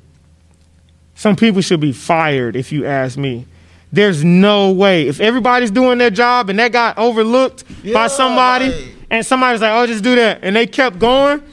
Some 1.22 1.36
people 1.36 1.62
should 1.62 1.80
be 1.80 1.92
fired 1.92 2.56
if 2.56 2.72
you 2.72 2.88
ask 2.88 3.16
me. 3.16 3.46
There's 3.92 4.24
no 4.24 4.72
way. 4.72 5.08
If 5.08 5.22
everybody's 5.22 5.70
doing 5.70 6.00
their 6.00 6.10
job 6.10 6.50
and 6.50 6.58
that 6.58 6.72
got 6.72 6.98
overlooked 6.98 7.64
Yeah, 7.84 7.94
by 7.94 8.08
somebody 8.08 8.96
and 9.08 9.24
somebody's 9.24 9.62
like, 9.62 9.72
oh, 9.72 9.86
just 9.86 10.04
do 10.04 10.16
that, 10.16 10.40
and 10.42 10.56
they 10.56 10.66
kept 10.66 10.98
going, 10.98 11.44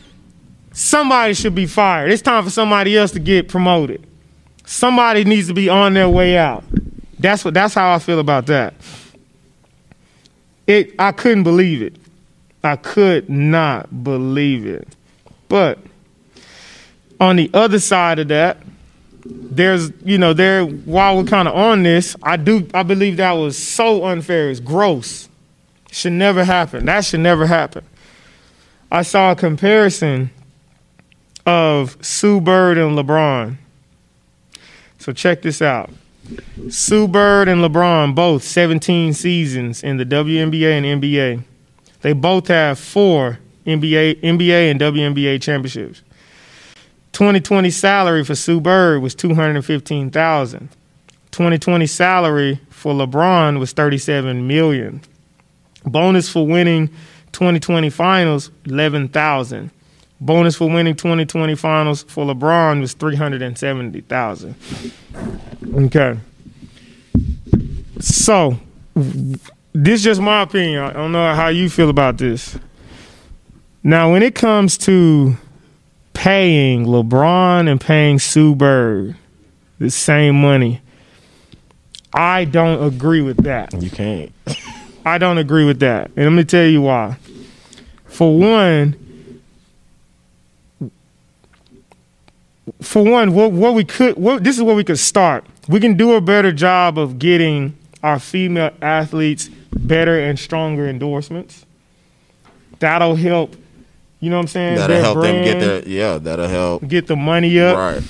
somebody 0.72 1.34
should 1.34 1.54
be 1.54 1.66
fired. 1.66 2.10
It's 2.10 2.22
time 2.22 2.44
for 2.44 2.48
somebody 2.48 2.96
else 2.96 3.10
to 3.10 3.18
get 3.18 3.48
promoted. 3.48 4.06
Somebody 4.64 5.24
needs 5.24 5.48
to 5.48 5.54
be 5.54 5.68
on 5.68 5.92
their 5.92 6.08
way 6.08 6.38
out. 6.38 6.64
That's 7.18 7.44
what 7.44 7.52
that's 7.52 7.74
how 7.74 7.92
I 7.92 7.98
feel 7.98 8.20
about 8.20 8.46
that. 8.46 8.72
It 10.66 10.94
I 10.98 11.12
couldn't 11.12 11.42
believe 11.42 11.82
it. 11.82 11.94
I 12.64 12.76
could 12.76 13.28
not 13.28 14.02
believe 14.02 14.66
it. 14.66 14.88
But 15.50 15.78
on 17.20 17.36
the 17.36 17.50
other 17.52 17.80
side 17.80 18.18
of 18.18 18.28
that, 18.28 18.62
there's 19.30 19.90
you 20.04 20.18
know 20.18 20.32
there 20.32 20.64
while 20.64 21.16
we're 21.16 21.24
kind 21.24 21.48
of 21.48 21.54
on 21.54 21.82
this, 21.82 22.16
I 22.22 22.36
do 22.36 22.66
I 22.72 22.82
believe 22.82 23.18
that 23.18 23.32
was 23.32 23.58
so 23.58 24.06
unfair. 24.06 24.50
It's 24.50 24.60
gross. 24.60 25.28
Should 25.90 26.12
never 26.12 26.44
happen. 26.44 26.86
That 26.86 27.04
should 27.04 27.20
never 27.20 27.46
happen. 27.46 27.84
I 28.90 29.02
saw 29.02 29.32
a 29.32 29.36
comparison 29.36 30.30
of 31.46 31.96
Sue 32.04 32.40
Bird 32.40 32.78
and 32.78 32.96
LeBron. 32.96 33.56
So 34.98 35.12
check 35.12 35.42
this 35.42 35.62
out. 35.62 35.90
Sue 36.68 37.08
Bird 37.08 37.48
and 37.48 37.62
LeBron 37.62 38.14
both 38.14 38.42
17 38.42 39.14
seasons 39.14 39.82
in 39.82 39.96
the 39.96 40.04
WNBA 40.04 40.70
and 40.70 41.02
NBA. 41.02 41.42
They 42.02 42.12
both 42.12 42.48
have 42.48 42.78
four 42.78 43.38
NBA, 43.66 44.20
NBA 44.22 44.70
and 44.70 44.80
WNBA 44.80 45.40
championships. 45.40 46.02
2020 47.18 47.70
salary 47.70 48.22
for 48.22 48.36
Sue 48.36 48.60
Bird 48.60 49.02
was 49.02 49.12
215,000. 49.16 50.68
2020 51.32 51.86
salary 51.88 52.60
for 52.70 52.94
LeBron 52.94 53.58
was 53.58 53.72
37 53.72 54.46
million. 54.46 55.00
Bonus 55.84 56.28
for 56.28 56.46
winning 56.46 56.86
2020 57.32 57.90
finals 57.90 58.52
11,000. 58.66 59.72
Bonus 60.20 60.54
for 60.54 60.70
winning 60.70 60.94
2020 60.94 61.56
finals 61.56 62.04
for 62.04 62.24
LeBron 62.24 62.80
was 62.80 62.92
370,000. 62.92 64.54
Okay. 65.74 66.18
So, 67.98 68.60
this 68.94 69.94
is 69.94 70.04
just 70.04 70.20
my 70.20 70.42
opinion. 70.42 70.84
I 70.84 70.92
don't 70.92 71.10
know 71.10 71.34
how 71.34 71.48
you 71.48 71.68
feel 71.68 71.90
about 71.90 72.18
this. 72.18 72.56
Now, 73.82 74.12
when 74.12 74.22
it 74.22 74.36
comes 74.36 74.78
to 74.78 75.36
paying 76.18 76.84
LeBron 76.84 77.70
and 77.70 77.80
paying 77.80 78.18
Sue 78.18 78.52
Bird 78.52 79.14
the 79.78 79.88
same 79.88 80.40
money, 80.40 80.80
I 82.12 82.44
don't 82.44 82.84
agree 82.84 83.22
with 83.22 83.44
that. 83.44 83.80
You 83.80 83.88
can't. 83.88 84.32
I 85.06 85.18
don't 85.18 85.38
agree 85.38 85.64
with 85.64 85.78
that. 85.78 86.10
And 86.16 86.24
let 86.24 86.32
me 86.32 86.42
tell 86.42 86.66
you 86.66 86.82
why. 86.82 87.18
For 88.06 88.36
one, 88.36 89.40
for 92.82 93.04
one, 93.04 93.32
what, 93.32 93.52
what 93.52 93.74
we 93.74 93.84
could, 93.84 94.16
what, 94.16 94.42
this 94.42 94.56
is 94.56 94.62
where 94.64 94.74
we 94.74 94.82
could 94.82 94.98
start. 94.98 95.44
We 95.68 95.78
can 95.78 95.96
do 95.96 96.14
a 96.14 96.20
better 96.20 96.50
job 96.50 96.98
of 96.98 97.20
getting 97.20 97.78
our 98.02 98.18
female 98.18 98.72
athletes 98.82 99.50
better 99.72 100.18
and 100.18 100.36
stronger 100.36 100.88
endorsements. 100.88 101.64
That'll 102.80 103.14
help. 103.14 103.54
You 104.20 104.30
know 104.30 104.36
what 104.36 104.42
I'm 104.42 104.48
saying? 104.48 104.76
That'll 104.76 104.94
Their 104.94 105.02
help 105.02 105.22
them 105.22 105.44
get 105.44 105.60
their 105.60 105.88
yeah. 105.88 106.18
That'll 106.18 106.48
help. 106.48 106.88
get 106.88 107.06
the 107.06 107.16
money 107.16 107.58
up. 107.60 107.76
Right. 107.76 108.02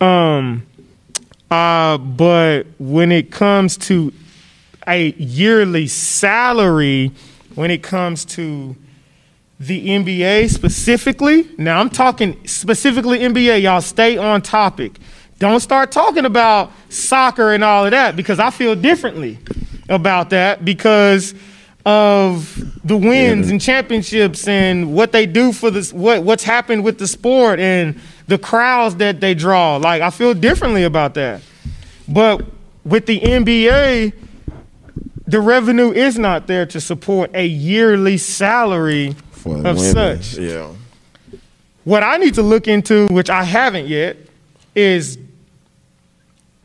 Um, 0.00 0.66
uh, 1.50 1.98
but 1.98 2.66
when 2.78 3.12
it 3.12 3.30
comes 3.30 3.76
to 3.76 4.12
a 4.86 5.12
yearly 5.12 5.86
salary, 5.86 7.12
when 7.54 7.70
it 7.70 7.82
comes 7.82 8.24
to 8.24 8.76
the 9.60 9.88
NBA 9.88 10.50
specifically, 10.50 11.48
now 11.56 11.78
I'm 11.78 11.88
talking 11.88 12.46
specifically 12.46 13.20
NBA, 13.20 13.62
y'all 13.62 13.80
stay 13.80 14.16
on 14.16 14.42
topic. 14.42 14.98
Don't 15.38 15.60
start 15.60 15.92
talking 15.92 16.24
about 16.24 16.72
soccer 16.88 17.52
and 17.52 17.62
all 17.62 17.84
of 17.84 17.92
that 17.92 18.16
because 18.16 18.38
I 18.38 18.50
feel 18.50 18.74
differently 18.74 19.38
about 19.88 20.30
that 20.30 20.64
because 20.64 21.34
of 21.84 22.78
the 22.86 22.96
wins 22.96 23.50
and 23.50 23.60
championships 23.60 24.46
and 24.46 24.94
what 24.94 25.10
they 25.12 25.26
do 25.26 25.52
for 25.52 25.70
this 25.70 25.92
what 25.92 26.22
what's 26.22 26.44
happened 26.44 26.84
with 26.84 26.98
the 26.98 27.08
sport 27.08 27.58
and 27.58 27.98
the 28.28 28.38
crowds 28.38 28.96
that 28.96 29.20
they 29.20 29.34
draw. 29.34 29.76
Like 29.76 30.00
I 30.02 30.10
feel 30.10 30.34
differently 30.34 30.84
about 30.84 31.14
that. 31.14 31.42
But 32.08 32.44
with 32.84 33.06
the 33.06 33.20
NBA, 33.20 34.12
the 35.26 35.40
revenue 35.40 35.90
is 35.92 36.18
not 36.18 36.46
there 36.46 36.66
to 36.66 36.80
support 36.80 37.30
a 37.34 37.46
yearly 37.46 38.16
salary 38.16 39.16
For 39.32 39.56
of 39.56 39.78
women. 39.78 39.78
such. 40.22 40.38
Yeah. 40.38 40.72
What 41.84 42.04
I 42.04 42.16
need 42.16 42.34
to 42.34 42.42
look 42.42 42.68
into, 42.68 43.08
which 43.08 43.28
I 43.28 43.42
haven't 43.42 43.88
yet, 43.88 44.16
is 44.74 45.18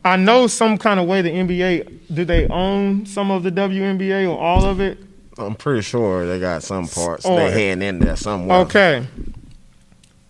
I 0.04 0.16
know 0.16 0.46
some 0.46 0.78
kind 0.78 1.00
of 1.00 1.06
way 1.06 1.22
the 1.22 1.30
NBA 1.30 2.14
do 2.14 2.24
they 2.24 2.46
own 2.48 3.04
some 3.04 3.30
of 3.30 3.42
the 3.42 3.50
WNBA 3.50 4.28
or 4.28 4.38
all 4.38 4.64
of 4.64 4.80
it? 4.80 4.98
I'm 5.38 5.54
pretty 5.54 5.82
sure 5.82 6.26
they 6.26 6.40
got 6.40 6.62
some 6.62 6.88
parts 6.88 7.24
Oh, 7.26 7.36
they 7.36 7.50
hand 7.50 7.82
in 7.82 7.98
there 8.00 8.16
somewhere. 8.16 8.58
Okay. 8.60 9.06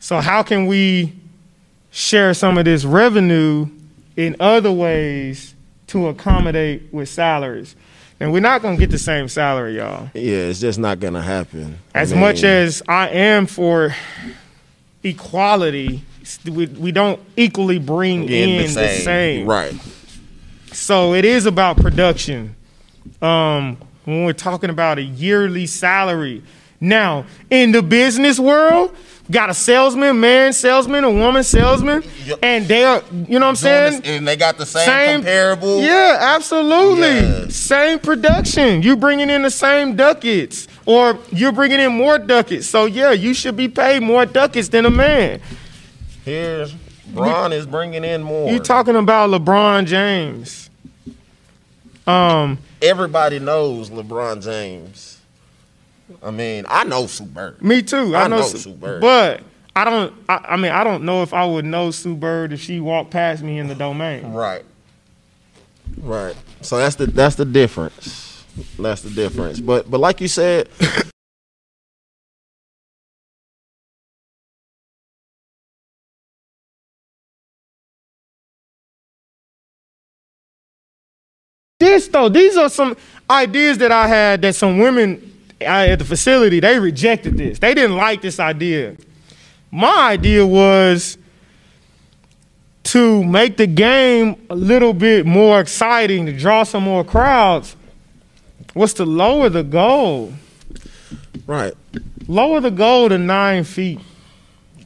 So 0.00 0.20
how 0.20 0.42
can 0.42 0.66
we 0.66 1.12
share 1.90 2.34
some 2.34 2.58
of 2.58 2.64
this 2.64 2.84
revenue 2.84 3.68
in 4.16 4.36
other 4.38 4.70
ways 4.70 5.54
to 5.88 6.08
accommodate 6.08 6.92
with 6.92 7.08
salaries? 7.08 7.74
And 8.20 8.32
we're 8.32 8.40
not 8.40 8.62
gonna 8.62 8.76
get 8.76 8.90
the 8.90 8.98
same 8.98 9.28
salary, 9.28 9.76
y'all. 9.76 10.10
Yeah, 10.12 10.38
it's 10.46 10.60
just 10.60 10.78
not 10.78 10.98
gonna 11.00 11.22
happen. 11.22 11.78
I 11.94 12.00
As 12.00 12.12
mean, 12.12 12.20
much 12.20 12.42
as 12.42 12.82
I 12.88 13.08
am 13.10 13.46
for 13.46 13.94
equality, 15.02 16.02
we, 16.44 16.66
we 16.66 16.92
don't 16.92 17.20
equally 17.36 17.78
bring 17.78 18.28
in 18.28 18.74
the 18.74 18.88
same. 18.88 19.46
Right. 19.46 19.74
So 20.72 21.14
it 21.14 21.24
is 21.24 21.46
about 21.46 21.76
production. 21.76 22.54
Um, 23.22 23.78
when 24.08 24.24
we're 24.24 24.32
talking 24.32 24.70
about 24.70 24.96
a 24.98 25.02
yearly 25.02 25.66
salary. 25.66 26.42
Now, 26.80 27.26
in 27.50 27.72
the 27.72 27.82
business 27.82 28.38
world, 28.38 28.96
got 29.30 29.50
a 29.50 29.54
salesman, 29.54 30.18
man 30.18 30.54
salesman, 30.54 31.04
a 31.04 31.10
woman 31.10 31.42
salesman, 31.42 32.02
Yep. 32.24 32.38
and 32.42 32.66
they 32.66 32.84
are, 32.84 33.02
you 33.12 33.38
know 33.38 33.44
what 33.46 33.50
I'm 33.50 33.56
saying? 33.56 34.00
and 34.04 34.26
they 34.26 34.36
got 34.36 34.56
the 34.56 34.64
same, 34.64 35.20
comparable. 35.20 35.82
Yeah, 35.82 36.16
absolutely. 36.20 37.08
Yes. 37.08 37.54
Same 37.56 37.98
production. 37.98 38.80
You 38.82 38.96
bringing 38.96 39.28
in 39.28 39.42
the 39.42 39.50
same 39.50 39.94
ducats, 39.96 40.68
or 40.86 41.18
you're 41.30 41.52
bringing 41.52 41.80
in 41.80 41.92
more 41.92 42.18
ducats. 42.18 42.66
So 42.66 42.86
yeah, 42.86 43.10
you 43.10 43.34
should 43.34 43.56
be 43.56 43.68
paid 43.68 44.02
more 44.02 44.24
ducats 44.24 44.68
than 44.68 44.86
a 44.86 44.90
man. 44.90 45.40
Here's 46.24 46.72
Braun 47.12 47.52
is 47.52 47.66
bringing 47.66 48.04
in 48.04 48.22
more. 48.22 48.50
You 48.50 48.58
talking 48.60 48.96
about 48.96 49.28
LeBron 49.30 49.84
James? 49.86 50.70
Um, 52.06 52.58
Everybody 52.82 53.38
knows 53.38 53.90
LeBron 53.90 54.42
James. 54.42 55.18
I 56.22 56.30
mean, 56.30 56.64
I 56.68 56.84
know 56.84 57.06
Sue 57.06 57.24
Bird. 57.26 57.60
me 57.62 57.82
too. 57.82 58.14
I, 58.16 58.22
I 58.24 58.28
know, 58.28 58.38
know 58.38 58.42
Sue- 58.42 58.58
Sue 58.58 58.72
Bird. 58.74 59.00
but 59.00 59.42
I 59.76 59.84
don't. 59.84 60.14
I, 60.28 60.36
I 60.50 60.56
mean, 60.56 60.72
I 60.72 60.82
don't 60.84 61.04
know 61.04 61.22
if 61.22 61.34
I 61.34 61.44
would 61.44 61.64
know 61.64 61.90
Sue 61.90 62.14
Bird 62.16 62.52
if 62.52 62.60
she 62.60 62.80
walked 62.80 63.10
past 63.10 63.42
me 63.42 63.58
in 63.58 63.68
the 63.68 63.74
domain. 63.74 64.32
Right. 64.32 64.64
Right. 65.98 66.36
So 66.62 66.78
that's 66.78 66.96
the 66.96 67.06
that's 67.06 67.36
the 67.36 67.44
difference. 67.44 68.44
That's 68.78 69.02
the 69.02 69.10
difference. 69.10 69.60
But 69.60 69.90
but 69.90 70.00
like 70.00 70.20
you 70.20 70.28
said, 70.28 70.68
this 81.98 82.08
though, 82.08 82.28
these 82.28 82.56
are 82.56 82.68
some 82.68 82.96
ideas 83.28 83.78
that 83.78 83.90
I 83.90 84.06
had 84.06 84.42
that 84.42 84.54
some 84.54 84.78
women 84.78 85.24
at 85.60 85.98
the 85.98 86.04
facility 86.04 86.60
they 86.60 86.78
rejected 86.78 87.36
this. 87.36 87.58
They 87.58 87.74
didn't 87.74 87.96
like 87.96 88.22
this 88.22 88.38
idea. 88.38 88.96
My 89.70 90.12
idea 90.12 90.46
was 90.46 91.18
to 92.84 93.24
make 93.24 93.56
the 93.56 93.66
game 93.66 94.46
a 94.48 94.54
little 94.54 94.94
bit 94.94 95.26
more 95.26 95.60
exciting, 95.60 96.26
to 96.26 96.32
draw 96.32 96.62
some 96.62 96.84
more 96.84 97.04
crowds. 97.04 97.76
Was 98.74 98.94
to 98.94 99.04
lower 99.04 99.48
the 99.48 99.64
goal, 99.64 100.32
right. 101.46 101.74
lower 102.28 102.60
the 102.60 102.70
goal 102.70 103.08
to 103.08 103.18
nine 103.18 103.64
feet. 103.64 103.98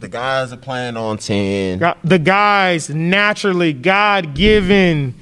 The 0.01 0.09
guys 0.09 0.53
are 0.53 0.57
playing 0.57 0.96
on 0.96 1.18
ten. 1.18 1.79
The 2.03 2.18
guys 2.18 2.88
naturally, 2.88 3.72
God 3.75 4.35
given 4.35 5.14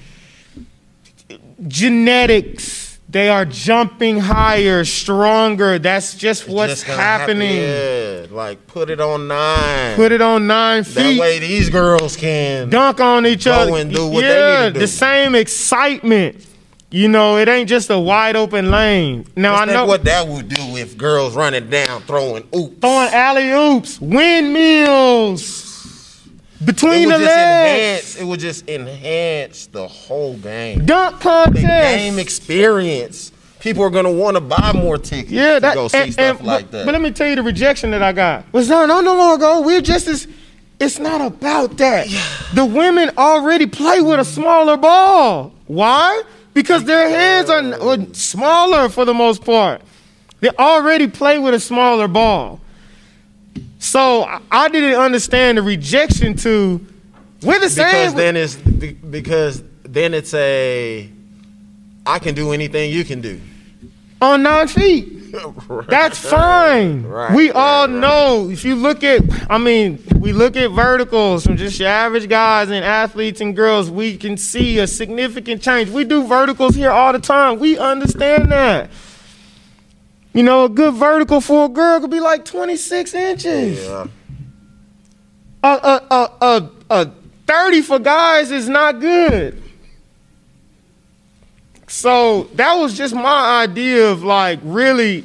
genetics, 1.68 2.98
they 3.08 3.28
are 3.28 3.44
jumping 3.44 4.18
higher, 4.20 4.84
stronger. 4.84 5.78
That's 5.78 6.14
just 6.14 6.48
what's 6.48 6.74
Just 6.74 6.86
gonna 6.86 7.02
happen. 7.02 7.40
happening. 7.40 7.62
Yeah, 7.62 8.26
like 8.30 8.66
put 8.68 8.88
it 8.90 9.00
on 9.00 9.26
nine. 9.28 9.96
Put 9.96 10.12
it 10.12 10.20
on 10.20 10.46
nine 10.46 10.84
that 10.84 11.18
way 11.18 11.38
these 11.40 11.68
girls 11.70 12.16
can. 12.16 12.70
dunk 12.70 13.00
on 13.00 13.26
each 13.26 13.44
Go 13.46 13.52
other. 13.52 13.76
and 13.78 13.92
do 13.92 14.06
what 14.06 14.20
they 14.22 14.28
need 14.28 14.68
to 14.68 14.72
do. 14.74 14.78
the 14.80 14.86
same 14.88 15.34
excitement. 15.34 16.46
You 16.92 17.08
know, 17.08 17.36
it 17.38 17.46
ain't 17.48 17.68
just 17.68 17.88
a 17.90 17.98
wide 17.98 18.34
open 18.34 18.70
lane. 18.72 19.24
Now 19.36 19.54
I 19.54 19.64
know 19.64 19.86
what 19.86 20.02
that 20.04 20.26
would 20.26 20.48
do 20.48 20.76
if 20.76 20.96
girls 20.98 21.36
running 21.36 21.70
down 21.70 22.02
throwing 22.02 22.42
oops. 22.54 22.80
throwing 22.80 23.08
alley 23.12 23.50
oops, 23.50 24.00
windmills 24.00 25.69
between 26.64 27.08
the 27.08 27.18
legs, 27.18 27.26
enhance. 27.30 28.16
It 28.16 28.24
would 28.24 28.40
just 28.40 28.68
enhance 28.68 29.66
the 29.66 29.86
whole 29.88 30.36
game. 30.36 30.84
dunk 30.86 31.20
contest. 31.20 31.54
The 31.54 31.60
game 31.62 32.18
experience. 32.18 33.32
People 33.60 33.82
are 33.84 33.90
gonna 33.90 34.10
want 34.10 34.36
to 34.36 34.40
buy 34.40 34.72
more 34.72 34.96
tickets. 34.96 35.30
Yeah, 35.30 35.54
to 35.54 35.60
that 35.60 35.74
go 35.74 35.88
see 35.88 35.98
and- 35.98 36.12
stuff 36.12 36.38
and- 36.38 36.46
like 36.46 36.70
that. 36.70 36.86
But 36.86 36.92
let 36.92 37.02
me 37.02 37.10
tell 37.10 37.28
you 37.28 37.36
the 37.36 37.42
rejection 37.42 37.90
that 37.90 38.02
I 38.02 38.12
got. 38.12 38.44
Was 38.52 38.68
no, 38.68 38.86
no, 38.86 39.00
no 39.00 39.14
longer. 39.16 39.60
We're 39.60 39.80
just 39.82 40.06
as. 40.08 40.26
It's 40.78 40.98
not 40.98 41.20
about 41.20 41.76
that. 41.76 42.06
The 42.54 42.64
women 42.64 43.10
already 43.18 43.66
play 43.66 44.00
with 44.00 44.18
a 44.18 44.24
smaller 44.24 44.78
ball. 44.78 45.52
Why? 45.66 46.22
Because 46.54 46.84
their 46.84 47.06
hands 47.08 47.50
are 47.50 47.98
smaller 48.14 48.88
for 48.88 49.04
the 49.04 49.12
most 49.12 49.44
part. 49.44 49.82
They 50.40 50.48
already 50.58 51.06
play 51.06 51.38
with 51.38 51.52
a 51.52 51.60
smaller 51.60 52.08
ball. 52.08 52.60
So 53.78 54.24
I- 54.50 54.68
didn't 54.68 54.94
understand 55.00 55.58
the 55.58 55.62
rejection 55.62 56.34
to. 56.38 56.86
We're 57.42 57.54
the 57.58 57.68
because 57.68 57.74
same. 57.74 58.16
then 58.16 58.36
it's 58.36 58.54
because 58.56 59.62
then 59.84 60.12
it's 60.14 60.34
a 60.34 61.08
I 62.06 62.18
can 62.18 62.34
do 62.34 62.52
anything 62.52 62.90
you 62.92 63.04
can 63.04 63.20
do. 63.20 63.40
on 64.20 64.42
nine 64.42 64.68
feet. 64.68 65.16
That's 65.88 66.18
fine. 66.18 67.04
Right, 67.04 67.34
we 67.34 67.50
all 67.52 67.86
right, 67.86 67.92
right. 67.94 68.00
know 68.00 68.50
if 68.50 68.64
you 68.64 68.74
look 68.74 69.04
at, 69.04 69.22
I 69.48 69.58
mean, 69.58 70.02
we 70.18 70.32
look 70.32 70.56
at 70.56 70.72
verticals 70.72 71.46
from 71.46 71.56
just 71.56 71.78
your 71.78 71.88
average 71.88 72.28
guys 72.28 72.68
and 72.68 72.84
athletes 72.84 73.40
and 73.40 73.54
girls, 73.54 73.90
we 73.90 74.16
can 74.16 74.36
see 74.36 74.78
a 74.80 74.86
significant 74.88 75.62
change. 75.62 75.88
We 75.88 76.02
do 76.04 76.26
verticals 76.26 76.74
here 76.74 76.90
all 76.90 77.12
the 77.12 77.20
time. 77.20 77.60
We 77.60 77.78
understand 77.78 78.50
that. 78.50 78.90
You 80.32 80.42
know, 80.44 80.64
a 80.64 80.68
good 80.68 80.94
vertical 80.94 81.40
for 81.40 81.66
a 81.66 81.68
girl 81.68 82.00
could 82.00 82.10
be 82.10 82.20
like 82.20 82.44
26 82.44 83.14
inches. 83.14 83.84
Yeah. 83.84 84.06
A, 85.62 85.68
a, 85.68 86.06
a, 86.10 86.30
a, 86.40 86.70
a 86.90 87.12
30 87.46 87.82
for 87.82 87.98
guys 87.98 88.50
is 88.50 88.68
not 88.68 89.00
good. 89.00 89.60
So 91.88 92.44
that 92.54 92.74
was 92.74 92.96
just 92.96 93.14
my 93.14 93.62
idea 93.62 94.08
of 94.08 94.22
like 94.22 94.60
really 94.62 95.24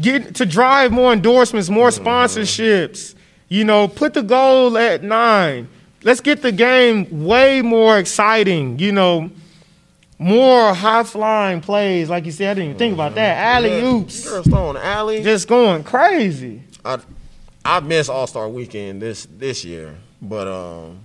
get 0.00 0.34
to 0.34 0.46
drive 0.46 0.90
more 0.90 1.12
endorsements, 1.12 1.70
more 1.70 1.90
mm-hmm. 1.90 2.04
sponsorships. 2.04 3.14
You 3.48 3.64
know, 3.64 3.86
put 3.86 4.14
the 4.14 4.22
goal 4.22 4.76
at 4.76 5.04
nine. 5.04 5.68
Let's 6.02 6.20
get 6.20 6.42
the 6.42 6.50
game 6.50 7.24
way 7.24 7.62
more 7.62 7.98
exciting. 7.98 8.80
You 8.80 8.90
know, 8.90 9.30
more 10.18 10.74
high 10.74 11.02
flying 11.02 11.60
plays. 11.60 12.08
Like 12.08 12.24
you 12.26 12.32
said, 12.32 12.50
I 12.50 12.54
didn't 12.54 12.68
even 12.70 12.78
think 12.78 12.94
about 12.94 13.14
that. 13.14 13.36
Alley 13.36 13.80
oops, 13.80 14.24
throwing 14.24 14.76
alley. 14.76 15.22
just 15.22 15.48
going 15.48 15.84
crazy. 15.84 16.62
I 16.84 16.98
I 17.64 17.80
miss 17.80 18.08
All 18.08 18.26
Star 18.26 18.48
Weekend 18.48 19.02
this 19.02 19.26
this 19.26 19.64
year, 19.64 19.96
but 20.20 20.46
um, 20.46 21.00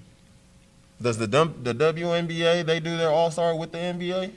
does 1.01 1.17
the 1.17 1.27
dump, 1.27 1.63
the 1.63 1.73
WNBA 1.73 2.65
they 2.65 2.79
do 2.79 2.97
their 2.97 3.09
All 3.09 3.31
Star 3.31 3.55
with 3.55 3.71
the 3.71 3.77
NBA? 3.77 4.31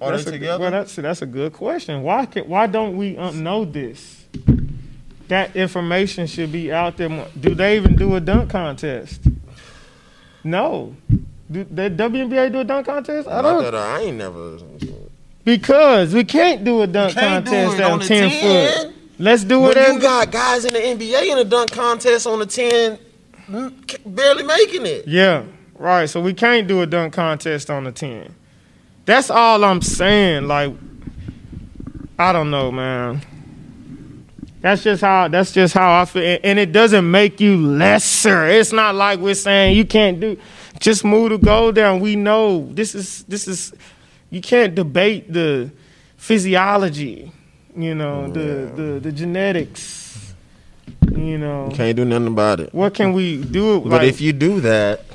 Are 0.00 0.10
that's 0.10 0.24
they 0.24 0.30
a, 0.30 0.32
together? 0.32 0.62
Well, 0.62 0.70
that's 0.70 0.96
that's 0.96 1.22
a 1.22 1.26
good 1.26 1.52
question. 1.52 2.02
Why 2.02 2.26
can 2.26 2.48
why 2.48 2.66
don't 2.66 2.96
we 2.96 3.16
um, 3.16 3.42
know 3.42 3.64
this? 3.64 4.24
That 5.28 5.56
information 5.56 6.26
should 6.26 6.52
be 6.52 6.72
out 6.72 6.96
there. 6.96 7.26
Do 7.38 7.54
they 7.54 7.76
even 7.76 7.96
do 7.96 8.14
a 8.14 8.20
dunk 8.20 8.50
contest? 8.50 9.22
No. 10.42 10.94
Do 11.54 11.62
the 11.62 11.82
WNBA 11.82 12.50
do 12.50 12.58
a 12.58 12.64
dunk 12.64 12.86
contest? 12.86 13.28
I 13.28 13.40
don't. 13.40 13.62
that 13.62 13.76
I 13.76 14.00
ain't 14.00 14.16
never. 14.16 14.58
Because 15.44 16.12
we 16.12 16.24
can't 16.24 16.64
do 16.64 16.82
a 16.82 16.86
dunk 16.88 17.14
contest 17.14 17.76
it 17.76 17.80
at 17.80 17.90
on 17.92 18.00
10, 18.00 18.30
10. 18.30 18.82
foot. 18.82 18.94
Let's 19.20 19.44
do 19.44 19.60
When 19.60 19.78
it 19.78 19.92
you 19.92 20.00
got 20.00 20.32
guys 20.32 20.64
in 20.64 20.72
the 20.72 20.80
NBA 20.80 21.30
in 21.30 21.38
a 21.38 21.44
dunk 21.44 21.70
contest 21.70 22.26
on 22.26 22.40
the 22.40 22.46
ten, 22.46 22.98
barely 24.04 24.42
making 24.42 24.84
it. 24.84 25.06
Yeah, 25.06 25.44
right. 25.78 26.10
So 26.10 26.20
we 26.20 26.34
can't 26.34 26.66
do 26.66 26.82
a 26.82 26.86
dunk 26.86 27.14
contest 27.14 27.70
on 27.70 27.84
the 27.84 27.92
10. 27.92 28.34
That's 29.04 29.30
all 29.30 29.62
I'm 29.62 29.80
saying. 29.80 30.48
Like, 30.48 30.74
I 32.18 32.32
don't 32.32 32.50
know, 32.50 32.72
man. 32.72 33.22
That's 34.60 34.82
just 34.82 35.02
how 35.02 35.28
that's 35.28 35.52
just 35.52 35.72
how 35.74 36.00
I 36.00 36.04
feel. 36.06 36.38
And 36.42 36.58
it 36.58 36.72
doesn't 36.72 37.08
make 37.08 37.38
you 37.38 37.56
lesser. 37.56 38.44
It's 38.46 38.72
not 38.72 38.96
like 38.96 39.20
we're 39.20 39.34
saying 39.34 39.76
you 39.76 39.84
can't 39.84 40.18
do 40.18 40.36
just 40.84 41.02
move 41.02 41.30
the 41.30 41.38
goal 41.38 41.72
down. 41.72 42.00
We 42.00 42.14
know 42.14 42.68
this 42.72 42.94
is 42.94 43.24
this 43.24 43.48
is 43.48 43.72
you 44.28 44.42
can't 44.42 44.74
debate 44.74 45.32
the 45.32 45.70
physiology, 46.18 47.32
you 47.74 47.94
know, 47.94 48.28
the, 48.28 48.70
the 48.76 49.00
the 49.00 49.10
genetics. 49.12 50.34
You 51.10 51.38
know. 51.38 51.70
Can't 51.72 51.96
do 51.96 52.04
nothing 52.04 52.26
about 52.26 52.60
it. 52.60 52.74
What 52.74 52.92
can 52.92 53.14
we 53.14 53.42
do? 53.42 53.80
But 53.80 54.02
Like, 54.02 54.08
if 54.08 54.20
you 54.20 54.32
do 54.34 54.60
that, 54.60 55.06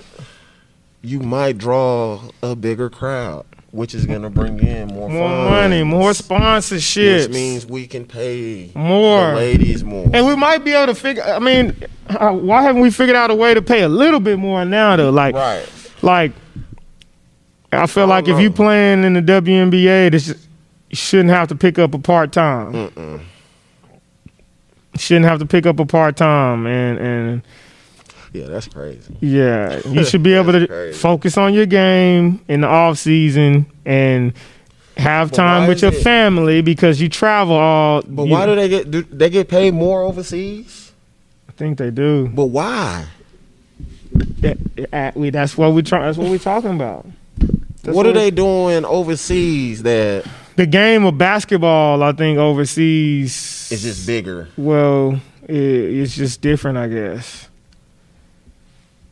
you 1.04 1.20
might 1.20 1.58
draw 1.60 2.22
a 2.42 2.56
bigger 2.56 2.90
crowd, 2.90 3.46
which 3.72 3.94
is 3.94 4.06
going 4.06 4.22
to 4.24 4.30
bring 4.30 4.60
in 4.60 4.88
more 4.88 5.10
more 5.10 5.30
funds, 5.30 5.52
money, 5.52 5.84
more 5.84 6.14
sponsorship, 6.14 7.30
which 7.30 7.36
means 7.36 7.66
we 7.66 7.86
can 7.88 8.06
pay 8.06 8.72
More. 8.76 9.32
the 9.32 9.36
ladies 9.36 9.84
more. 9.84 10.10
and 10.14 10.26
we 10.26 10.36
might 10.36 10.60
be 10.66 10.72
able 10.72 10.88
to 10.94 11.00
figure. 11.00 11.24
I 11.24 11.40
mean, 11.40 11.76
uh, 12.10 12.32
why 12.32 12.64
haven't 12.64 12.82
we 12.82 12.90
figured 12.90 13.16
out 13.16 13.30
a 13.32 13.36
way 13.36 13.54
to 13.54 13.62
pay 13.62 13.82
a 13.84 13.90
little 13.90 14.20
bit 14.20 14.40
more 14.40 14.66
now? 14.66 14.96
Though, 14.96 15.12
like, 15.12 15.36
right. 15.36 15.66
like, 16.02 16.32
I 17.72 17.86
feel 17.86 18.06
I 18.06 18.18
like 18.18 18.26
don't 18.26 18.36
if 18.38 18.42
you 18.42 18.50
know. 18.50 18.56
playing 18.56 19.04
in 19.04 19.14
the 19.14 19.22
WNBA, 19.22 20.12
this 20.12 20.28
you 20.30 20.96
shouldn't 20.96 21.30
have 21.30 21.48
to 21.50 21.56
pick 21.56 21.78
up 21.78 21.94
a 21.94 22.00
part 22.00 22.32
time. 22.32 23.22
Shouldn't 24.96 25.28
have 25.28 25.40
to 25.40 25.46
pick 25.46 25.66
up 25.68 25.80
a 25.80 25.86
part 25.86 26.18
time, 26.18 26.66
and 26.66 26.98
and 27.00 27.42
Yeah, 28.34 28.46
that's 28.48 28.68
crazy. 28.68 29.16
yeah, 29.22 29.82
you 29.88 30.04
should 30.10 30.24
be 30.24 30.34
able 30.34 30.52
to 30.54 30.68
crazy. 30.68 30.98
focus 30.98 31.38
on 31.38 31.54
your 31.54 31.66
game 31.66 32.42
in 32.48 32.62
the 32.62 32.68
off 32.68 32.98
season 32.98 33.66
and. 33.86 34.34
Have 34.98 35.30
But 35.30 35.38
time 35.38 35.68
with 35.70 35.82
your 35.82 35.94
it- 35.94 36.04
family 36.04 36.62
because 36.62 37.00
you 37.00 37.08
travel 37.08 37.56
all. 37.56 38.02
But 38.06 38.26
why 38.26 38.46
do 38.46 38.54
they 38.56 38.68
get 38.68 38.92
do 38.92 39.02
they 39.04 39.30
get 39.30 39.48
paid 39.48 39.74
more 39.74 40.02
overseas? 40.02 40.92
I 41.48 41.54
think 41.54 41.78
they 41.78 41.90
do. 41.90 42.28
But 42.28 42.48
why? 42.48 43.06
That, 44.42 44.58
that- 44.92 45.16
we, 45.16 45.30
that's 45.30 45.58
what 45.58 45.72
we 45.74 45.84
try. 45.84 46.06
That's 46.06 46.18
what 46.18 46.30
we're 46.30 46.38
talking 46.38 46.72
about. 46.72 47.06
That's 47.84 47.96
what 47.96 48.08
are 48.08 48.12
they 48.12 48.30
doing 48.30 48.84
overseas 48.84 49.84
that 49.84 50.26
The 50.58 50.66
game 50.66 51.06
of 51.06 51.18
basketball, 51.18 52.04
I 52.04 52.12
think, 52.12 52.38
overseas 52.38 53.70
is 53.72 53.84
just 53.84 54.06
bigger? 54.06 54.50
Well, 54.58 55.22
it, 55.48 55.56
it's 55.56 56.14
just 56.16 56.42
different, 56.42 56.78
I 56.78 56.88
guess. 56.90 57.48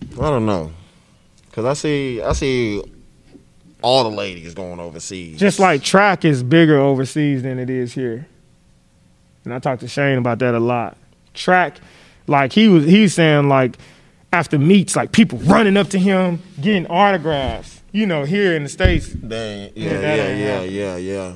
I 0.02 0.30
don't 0.30 0.46
know. 0.46 0.72
Cause 1.52 1.66
I 1.66 1.74
see 1.74 2.22
I 2.22 2.34
see 2.34 2.84
all 3.82 4.04
the 4.04 4.16
ladies 4.16 4.54
going 4.54 4.80
overseas. 4.80 5.40
Just 5.40 5.60
like 5.60 5.82
track 5.84 6.24
is 6.24 6.44
bigger 6.44 6.78
overseas 6.80 7.42
than 7.44 7.58
it 7.58 7.70
is 7.70 7.94
here, 7.94 8.28
and 9.44 9.54
I 9.54 9.60
talked 9.60 9.82
to 9.82 9.88
Shane 9.88 10.18
about 10.20 10.40
that 10.40 10.54
a 10.54 10.60
lot. 10.60 10.98
Track, 11.34 11.80
like 12.28 12.54
he 12.54 12.68
was, 12.68 12.86
he 12.86 13.02
was 13.02 13.14
saying 13.16 13.50
like 13.50 13.78
after 14.32 14.60
meets, 14.60 14.96
like 14.96 15.12
people 15.12 15.40
running 15.40 15.78
up 15.78 15.88
to 15.90 16.00
him, 16.00 16.42
getting 16.62 16.86
autographs. 16.88 17.82
You 17.92 18.06
know, 18.06 18.24
here 18.26 18.54
in 18.56 18.62
the 18.64 18.70
states, 18.70 19.08
Dang, 19.10 19.72
Yeah, 19.74 19.92
yeah, 19.92 20.16
yeah, 20.16 20.36
yeah, 20.36 20.62
yeah, 20.62 20.96
yeah. 20.98 21.34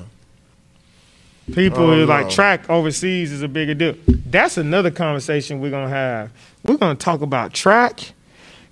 People 1.54 1.90
Oh, 1.90 2.04
like 2.04 2.26
no. 2.26 2.30
track 2.30 2.70
overseas 2.70 3.32
is 3.32 3.42
a 3.42 3.48
bigger 3.48 3.74
deal. 3.74 3.94
That's 4.06 4.56
another 4.56 4.90
conversation 4.92 5.60
we're 5.60 5.70
gonna 5.70 5.88
have. 5.88 6.30
We're 6.64 6.76
gonna 6.76 6.94
talk 6.94 7.20
about 7.22 7.52
track, 7.52 8.12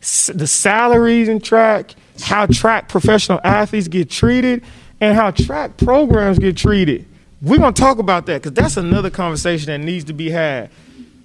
the 0.01 0.47
salaries 0.47 1.29
in 1.29 1.41
track, 1.41 1.95
how 2.23 2.47
track 2.47 2.89
professional 2.89 3.41
athletes 3.45 3.89
get 3.89 4.11
treated, 4.11 4.65
and 5.01 5.15
how 5.15 5.31
track 5.31 5.77
programs 5.77 6.39
get 6.39 6.57
treated. 6.57 7.07
We're 7.43 7.59
gonna 7.59 7.73
talk 7.73 7.99
about 7.99 8.27
that 8.27 8.43
because 8.43 8.53
that's 8.53 8.77
another 8.77 9.11
conversation 9.11 9.67
that 9.69 9.79
needs 9.79 10.05
to 10.05 10.13
be 10.13 10.31
had. 10.31 10.71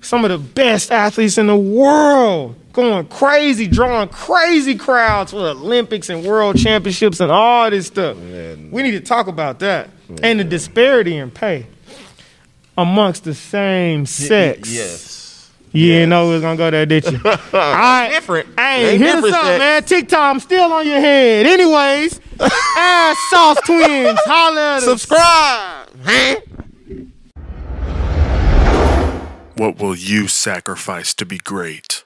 Some 0.01 0.23
of 0.23 0.31
the 0.31 0.37
best 0.37 0.91
athletes 0.91 1.37
in 1.37 1.47
the 1.47 1.55
world 1.55 2.55
going 2.73 3.07
crazy, 3.07 3.67
drawing 3.67 4.09
crazy 4.09 4.75
crowds 4.75 5.31
for 5.31 5.39
Olympics 5.39 6.09
and 6.09 6.23
world 6.23 6.57
championships 6.57 7.19
and 7.19 7.31
all 7.31 7.69
this 7.71 7.87
stuff. 7.87 8.17
Yeah. 8.21 8.55
We 8.69 8.83
need 8.83 8.91
to 8.91 8.99
talk 8.99 9.27
about 9.27 9.59
that 9.59 9.89
and 10.21 10.39
the 10.39 10.43
disparity 10.43 11.17
in 11.17 11.31
pay 11.31 11.65
amongst 12.77 13.23
the 13.23 13.33
same 13.33 14.05
sex. 14.05 14.71
Yes. 14.71 15.24
You 15.75 15.87
Yes. 15.87 15.95
didn't 15.95 16.09
know 16.11 16.27
we 16.27 16.33
was 16.35 16.41
gonna 16.41 16.55
go 16.55 16.71
there, 16.71 16.85
did 16.85 17.05
you? 17.11 17.19
All 17.25 17.33
right. 17.53 18.09
Different. 18.09 18.47
Hey, 18.57 18.83
They 18.83 18.97
hit 18.97 19.07
us 19.09 19.15
different 19.15 19.35
up, 19.35 19.43
sex. 19.45 19.59
man. 19.59 19.83
TikTok, 19.83 20.19
I'm 20.19 20.39
still 20.39 20.71
on 20.71 20.87
your 20.87 20.99
head. 21.01 21.45
Anyways, 21.45 22.21
ass 22.39 23.17
sauce 23.29 23.57
twins. 23.65 24.17
Holla. 24.25 24.79
Subscribe. 24.81 25.89
Huh? 26.05 26.35
What 29.57 29.77
will 29.79 29.95
you 29.95 30.29
sacrifice 30.29 31.13
to 31.15 31.25
be 31.25 31.37
great? 31.39 32.04